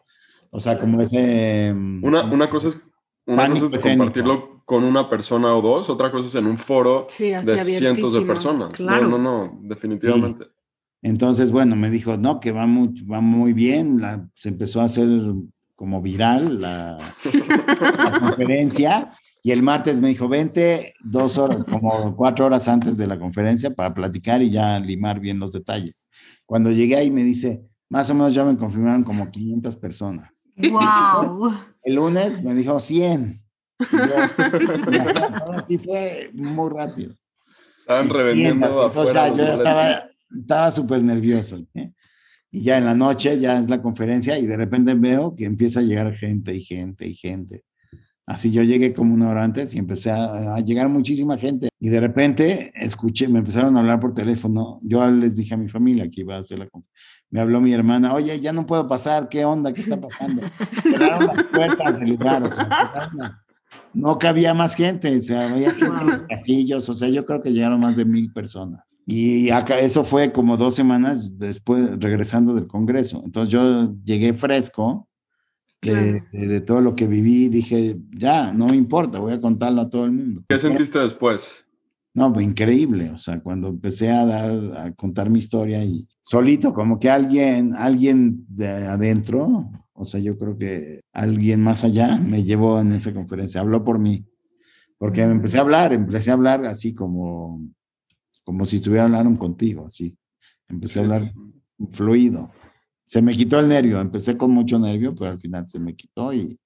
[0.52, 1.72] O sea, como ese...
[1.74, 2.82] Una, una cosa es
[3.30, 7.08] una cosa es compartirlo con una persona o dos, otra cosa es en un foro
[7.18, 8.80] de cientos de personas.
[8.80, 10.46] No, no, no, definitivamente.
[11.02, 14.00] Entonces, bueno, me dijo, no, que va muy, va muy bien,
[14.36, 15.10] se empezó a hacer
[15.76, 17.00] como viral la,
[18.20, 19.12] conferencia
[19.42, 23.74] y el martes me dijo, vente dos horas, como cuatro horas antes de la conferencia
[23.74, 26.08] para platicar y ya limar bien los detalles.
[26.46, 30.46] Cuando llegué ahí me dice, más o menos ya me confirmaron como 500 personas.
[30.58, 31.54] ¡Wow!
[31.82, 33.49] El lunes me dijo 100.
[35.58, 37.16] Así fue muy rápido.
[37.80, 39.30] Estaban revendiendo afuera.
[39.30, 41.66] yo ya estaba, estaba súper nervioso.
[41.74, 41.92] ¿eh?
[42.52, 45.80] Y ya en la noche, ya es la conferencia, y de repente veo que empieza
[45.80, 47.64] a llegar gente y gente y gente.
[48.26, 51.70] Así yo llegué como una hora antes y empecé a, llegar muchísima gente.
[51.80, 54.78] Y de repente escuché, me empezaron a hablar por teléfono.
[54.84, 57.02] Yo les dije a mi familia que iba a hacer la conferencia.
[57.32, 59.74] Me habló mi hermana, oye, ya no puedo pasar, ¿qué onda?
[59.74, 60.44] ¿Qué está pasando?
[60.84, 62.68] Cerraron las puertas del lugar, o sea,
[63.94, 67.80] no cabía más gente, o sea, había gente casillos, o sea, yo creo que llegaron
[67.80, 68.84] más de mil personas.
[69.06, 73.24] Y acá eso fue como dos semanas después, regresando del Congreso.
[73.26, 75.10] Entonces yo llegué fresco
[75.82, 80.06] de, todo lo que viví, dije, ya, no me importa, voy a contarlo a todo
[80.06, 80.44] el mundo.
[80.48, 81.66] ¿Qué sentiste después?
[82.20, 86.74] No, pues increíble, o sea, cuando empecé a dar, a contar mi historia y solito,
[86.74, 92.44] como que alguien, alguien de adentro, o sea, yo creo que alguien más allá me
[92.44, 94.26] llevó en esa conferencia, habló por mí,
[94.98, 97.66] porque me empecé a hablar, empecé a hablar así como,
[98.44, 100.18] como si estuviera hablando contigo, así,
[100.68, 101.32] empecé a hablar
[101.90, 102.52] fluido.
[103.06, 106.34] Se me quitó el nervio, empecé con mucho nervio, pero al final se me quitó
[106.34, 106.60] y,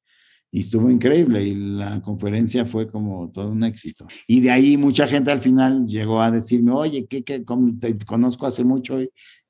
[0.59, 4.05] estuvo increíble y la conferencia fue como todo un éxito.
[4.27, 7.43] Y de ahí mucha gente al final llegó a decirme, oye, ¿qué, qué
[7.79, 9.09] te conozco hace mucho y,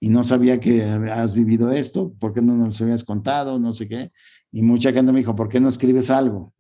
[0.10, 3.58] no sabía que has vivido esto, ¿por qué no nos habías contado?
[3.58, 4.12] No sé qué.
[4.52, 6.54] Y mucha gente me dijo, ¿por qué no escribes algo?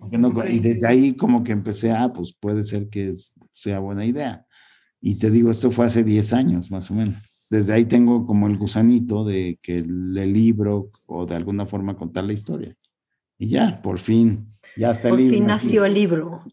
[0.49, 3.11] Y desde ahí como que empecé, ah, pues puede ser que
[3.51, 4.45] sea buena idea.
[5.01, 7.17] Y te digo, esto fue hace 10 años más o menos
[7.53, 12.23] desde ahí tengo como el gusanito de que el libro o de alguna forma contar
[12.23, 12.75] la historia.
[13.43, 15.31] Y ya, por fin, ya está el libro.
[15.31, 16.43] Por fin nació el libro.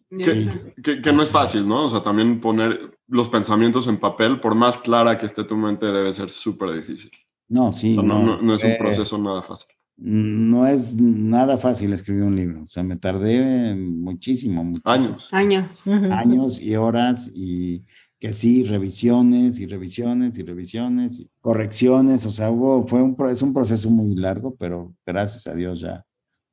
[0.82, 1.84] Que, no es fácil, ¿no?
[1.84, 5.86] O sea, también poner los pensamientos en papel, por más clara que esté tu mente,
[5.86, 7.12] debe ser súper difícil.
[7.47, 7.97] No, sí.
[7.97, 9.68] no, no, es un proceso nada fácil.
[9.99, 12.64] No es nada fácil escribir un libro.
[12.64, 14.64] O sea, me tardé muchísimo.
[14.64, 14.93] muchísimo.
[14.93, 15.28] Años.
[15.30, 15.86] Años.
[15.86, 17.84] Años y horas y
[18.18, 23.43] que sí, revisiones y revisiones y revisiones y correcciones, o sea, hubo, fue un, es
[23.43, 26.05] un proceso muy largo, pero gracias a Dios ya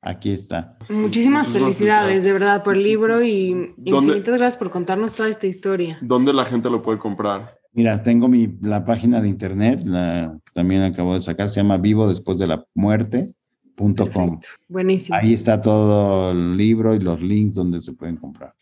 [0.08, 0.78] aquí está.
[0.90, 5.98] Muchísimas, felicidades, de verdad, por el libro y infinitas gracias por contarnos toda esta historia.
[6.02, 7.58] ¿Dónde la gente lo puede comprar?
[7.74, 11.78] Mira, tengo mi, la página de internet, la que también acabo de sacar, se llama
[11.78, 14.40] vivo después de la muerte.com.
[14.68, 15.18] Buenísimo.
[15.18, 18.54] Ahí está todo el libro y los links donde se pueden comprar.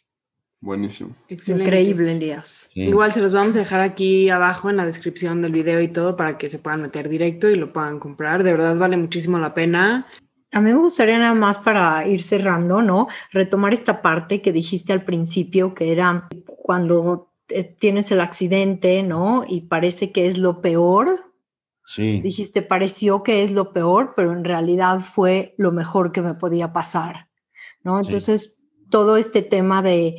[0.65, 1.11] Buenísimo.
[1.29, 2.71] Increíble, Elías.
[2.73, 6.15] Igual se los vamos a dejar aquí abajo en la descripción del video y todo
[6.15, 8.43] para que se puedan meter directo y lo puedan comprar.
[8.43, 10.07] De verdad vale muchísimo la pena.
[10.51, 13.07] A mí me gustaría nada más para ir cerrando, ¿no?
[13.31, 19.43] Retomar esta parte que dijiste al principio, que era cuando eh, tienes el accidente, ¿no?
[19.47, 21.33] Y parece que es lo peor.
[21.85, 22.21] Sí.
[22.21, 26.73] Dijiste, pareció que es lo peor, pero en realidad fue lo mejor que me podía
[26.73, 27.29] pasar,
[27.83, 27.99] ¿no?
[27.99, 30.15] Entonces, todo este tema de,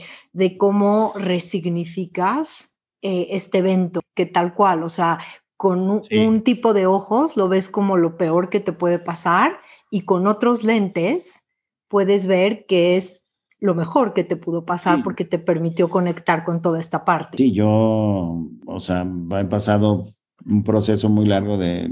[0.59, 5.19] cómo resignificas eh, este evento, que tal cual, o sea,
[5.57, 9.59] con un, tipo de ojos lo ves como lo peor que te puede pasar
[9.97, 11.41] y con otros lentes
[11.89, 13.25] puedes ver que es
[13.61, 17.39] lo mejor que te pudo pasar porque te permitió conectar con toda esta parte.
[17.39, 20.05] Sí, yo, o sea, he pasado
[20.45, 21.91] un proceso muy largo de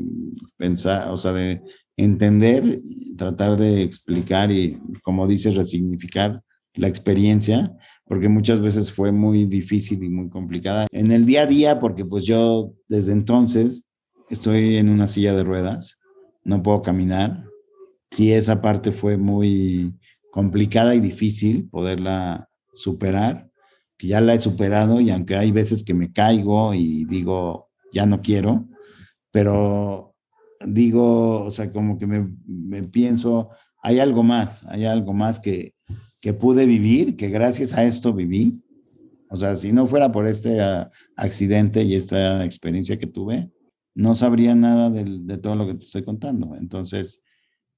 [0.59, 1.62] pensar, o sea, de
[1.96, 2.82] entender,
[3.16, 6.42] tratar de explicar y, como dices, resignificar
[6.74, 7.72] la experiencia,
[8.05, 10.88] porque muchas veces fue muy difícil y muy complicada.
[10.90, 13.82] En el día a día, porque pues yo desde entonces
[14.28, 15.96] estoy en una silla de ruedas,
[16.42, 17.46] no puedo caminar.
[18.14, 19.98] Sí, esa parte fue muy
[20.30, 23.50] complicada y difícil poderla superar,
[23.98, 28.06] que ya la he superado y aunque hay veces que me caigo y digo, ya
[28.06, 28.68] no quiero,
[29.32, 30.14] pero
[30.64, 33.50] digo, o sea, como que me, pienso,
[33.82, 35.74] hay algo más, hay algo más que,
[36.20, 38.62] que pude vivir, que gracias a esto viví.
[39.28, 43.50] O sea, si no fuera por este ah, accidente y esta experiencia que tuve,
[43.92, 46.54] no sabría nada de, todo lo que te estoy contando.
[46.54, 47.24] Entonces,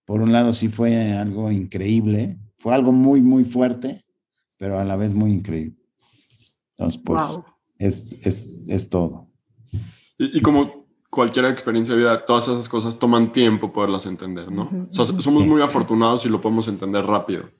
[0.07, 4.05] por un lado sí fue algo increíble, fue algo muy, muy fuerte,
[4.57, 5.77] pero a la vez muy increíble.
[6.71, 7.23] Entonces, pues,
[7.79, 9.29] es, es, es, todo.
[10.19, 14.71] Y, como cualquier experiencia de vida, todas esas cosas toman tiempo poderlas entender, ¿no?
[14.91, 17.51] O sea, somos muy afortunados y lo podemos entender rápido.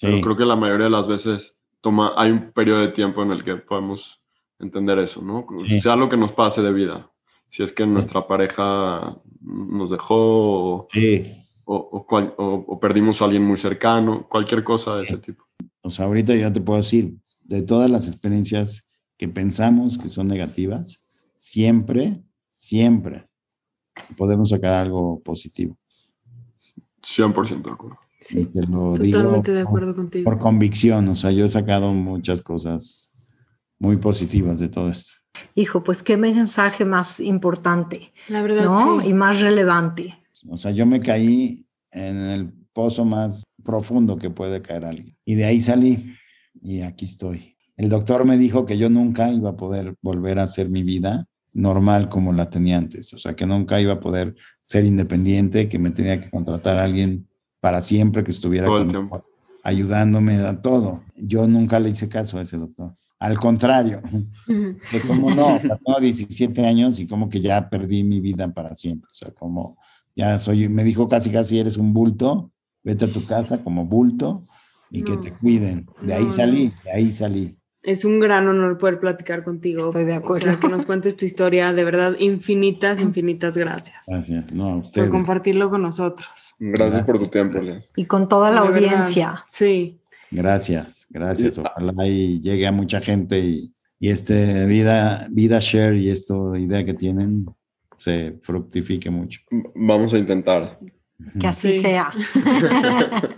[0.00, 3.30] Pero creo que la mayoría de las veces toma, hay un periodo de tiempo en
[3.30, 4.20] el que podemos
[4.58, 5.46] entender eso, ¿no?
[5.80, 7.10] Sea lo que nos pase de vida.
[7.48, 10.88] Si es que nuestra pareja nos dejó
[11.66, 12.06] o,
[12.68, 15.44] o, perdimos a alguien muy cercano, cualquier cosa de ese tipo.
[15.82, 20.28] O sea, ahorita ya te puedo decir, de todas las experiencias que pensamos que son
[20.28, 21.02] negativas,
[21.36, 22.22] siempre,
[22.56, 23.28] siempre
[24.16, 25.76] podemos sacar algo positivo.
[27.02, 27.98] 100% de acuerdo.
[28.20, 30.24] Sí, totalmente de acuerdo contigo.
[30.24, 33.12] Por convicción, o sea, yo he sacado muchas cosas
[33.78, 35.12] muy positivas de todo esto.
[35.54, 39.00] Hijo, pues qué mensaje más importante, La verdad, ¿no?
[39.00, 39.08] sí.
[39.08, 40.18] Y más relevante.
[40.48, 45.16] O sea, yo me caí en el pozo más profundo que puede caer alguien.
[45.24, 46.14] Y de ahí salí
[46.60, 47.56] y aquí estoy.
[47.76, 51.26] El doctor me dijo que yo nunca iba a poder volver a hacer mi vida
[51.52, 53.12] normal como la tenía antes.
[53.12, 56.84] O sea, que nunca iba a poder ser independiente, que me tenía que contratar a
[56.84, 57.26] alguien
[57.60, 59.24] para siempre que estuviera Todo el conmigo,
[59.62, 61.02] ayudándome a todo.
[61.16, 62.94] Yo nunca le hice caso a ese doctor.
[63.18, 64.02] Al contrario,
[64.90, 69.08] que como no, tengo 17 años y como que ya perdí mi vida para siempre.
[69.10, 69.78] O sea, como
[70.16, 72.50] ya soy, me dijo casi casi eres un bulto,
[72.82, 74.46] vete a tu casa como bulto
[74.90, 75.86] y que te cuiden.
[76.02, 77.56] De ahí No, salí, de ahí salí.
[77.82, 79.84] Es un gran honor poder platicar contigo.
[79.90, 80.46] Estoy de O acuerdo.
[80.46, 81.72] sea, que nos cuentes tu historia.
[81.72, 84.52] De verdad, infinitas, infinitas gracias Gracias.
[84.52, 85.10] No, a por ustedes.
[85.10, 86.54] compartirlo con nosotros.
[86.58, 87.88] Gracias por tu tiempo, Elias.
[87.94, 88.88] Y con toda la De verdad.
[88.88, 89.44] audiencia.
[89.46, 90.00] Sí.
[90.32, 91.58] Gracias, gracias.
[91.58, 96.34] Y- Ojalá y llegue a mucha gente y, y este vida, vida share y esta
[96.58, 97.46] idea que tienen
[98.06, 99.40] se fructifique mucho.
[99.74, 100.78] Vamos a intentar.
[101.40, 101.80] Que así Sí.
[101.80, 102.12] sea.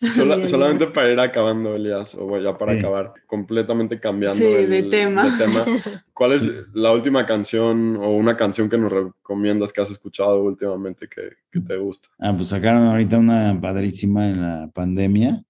[0.46, 2.78] Solamente para ir acabando, Elias, o ya para Sí.
[2.78, 5.28] acabar, completamente cambiando Sí, el- de tema.
[5.28, 5.64] de tema.
[6.14, 11.06] ¿Cuál es la última canción o una canción que nos recomiendas que has escuchado últimamente
[11.06, 12.08] que, que te gusta?
[12.18, 15.42] Ah, pues sacaron ahorita una padrísima en la pandemia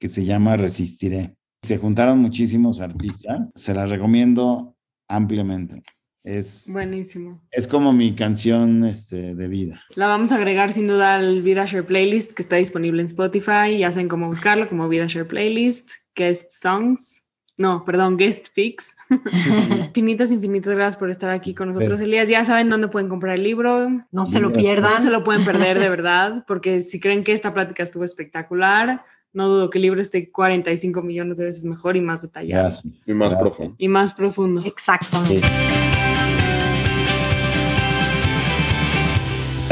[0.00, 1.36] que se llama Resistiré.
[1.62, 4.74] Se juntaron muchísimos artistas, se la recomiendo
[5.08, 5.82] ampliamente.
[6.24, 7.40] Es, Buenísimo.
[7.50, 9.82] es como mi canción este, de vida.
[9.96, 13.78] La vamos a agregar sin duda al VidaShare Playlist que está disponible en Spotify.
[13.78, 17.24] Ya saben cómo buscarlo como VidaShare Playlist, Guest Songs.
[17.58, 18.96] No, perdón, Guest Picks.
[19.78, 22.00] infinitas, infinitas gracias por estar aquí con nosotros.
[22.00, 22.28] Elías.
[22.28, 23.88] Ya saben dónde pueden comprar el libro.
[24.10, 24.64] No se lo Gracias.
[24.64, 25.02] No pierdan.
[25.02, 29.48] se lo pueden perder de verdad, porque si creen que esta plática estuvo espectacular, no
[29.48, 32.62] dudo que el libro esté 45 millones de veces mejor y más detallado.
[32.62, 33.08] Gracias.
[33.08, 33.40] Y más Gracias.
[33.40, 33.74] profundo.
[33.78, 34.62] Y más profundo.
[34.64, 35.38] Exactamente.
[35.38, 35.91] Sí.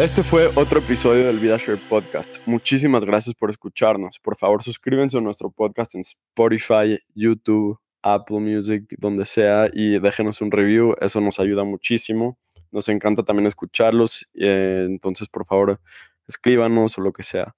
[0.00, 2.38] Este fue otro episodio del VidaShare Podcast.
[2.46, 4.18] Muchísimas gracias por escucharnos.
[4.18, 10.40] Por favor, suscríbanse a nuestro podcast en Spotify, YouTube, Apple Music, donde sea, y déjenos
[10.40, 10.94] un review.
[11.02, 12.38] Eso nos ayuda muchísimo.
[12.70, 14.26] Nos encanta también escucharlos.
[14.32, 15.78] eh, entonces, por favor,
[16.26, 17.54] escríbanos o lo que sea.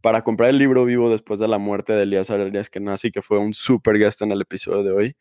[0.00, 3.38] Para comprar el libro vivo después de la muerte de Elías Arias Kenazi, que fue
[3.38, 5.16] un super guest en el episodio de hoy,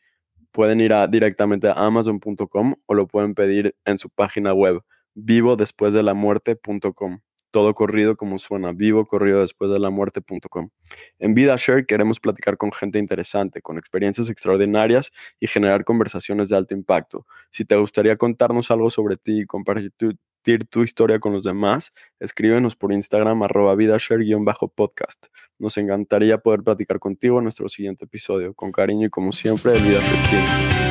[0.51, 4.83] pueden ir directamente a amazon.com o lo pueden pedir en su página web
[5.15, 7.19] vivo después de la muerte.com.
[7.51, 10.69] Todo corrido como suena, vivo corrido después de la muerte.com.
[11.17, 16.75] En VidaShare queremos platicar con gente interesante, con experiencias extraordinarias y generar conversaciones de alto
[16.75, 17.25] impacto.
[17.49, 19.91] Si te gustaría contarnos algo sobre ti y compartir
[20.69, 25.25] tu, historia con los demás, escríbenos por Instagram arroba VidaShare-podcast.
[25.57, 28.53] Nos encantaría poder platicar contigo en nuestro siguiente episodio.
[28.53, 30.88] Con cariño y como siempre, el VidaShare Team.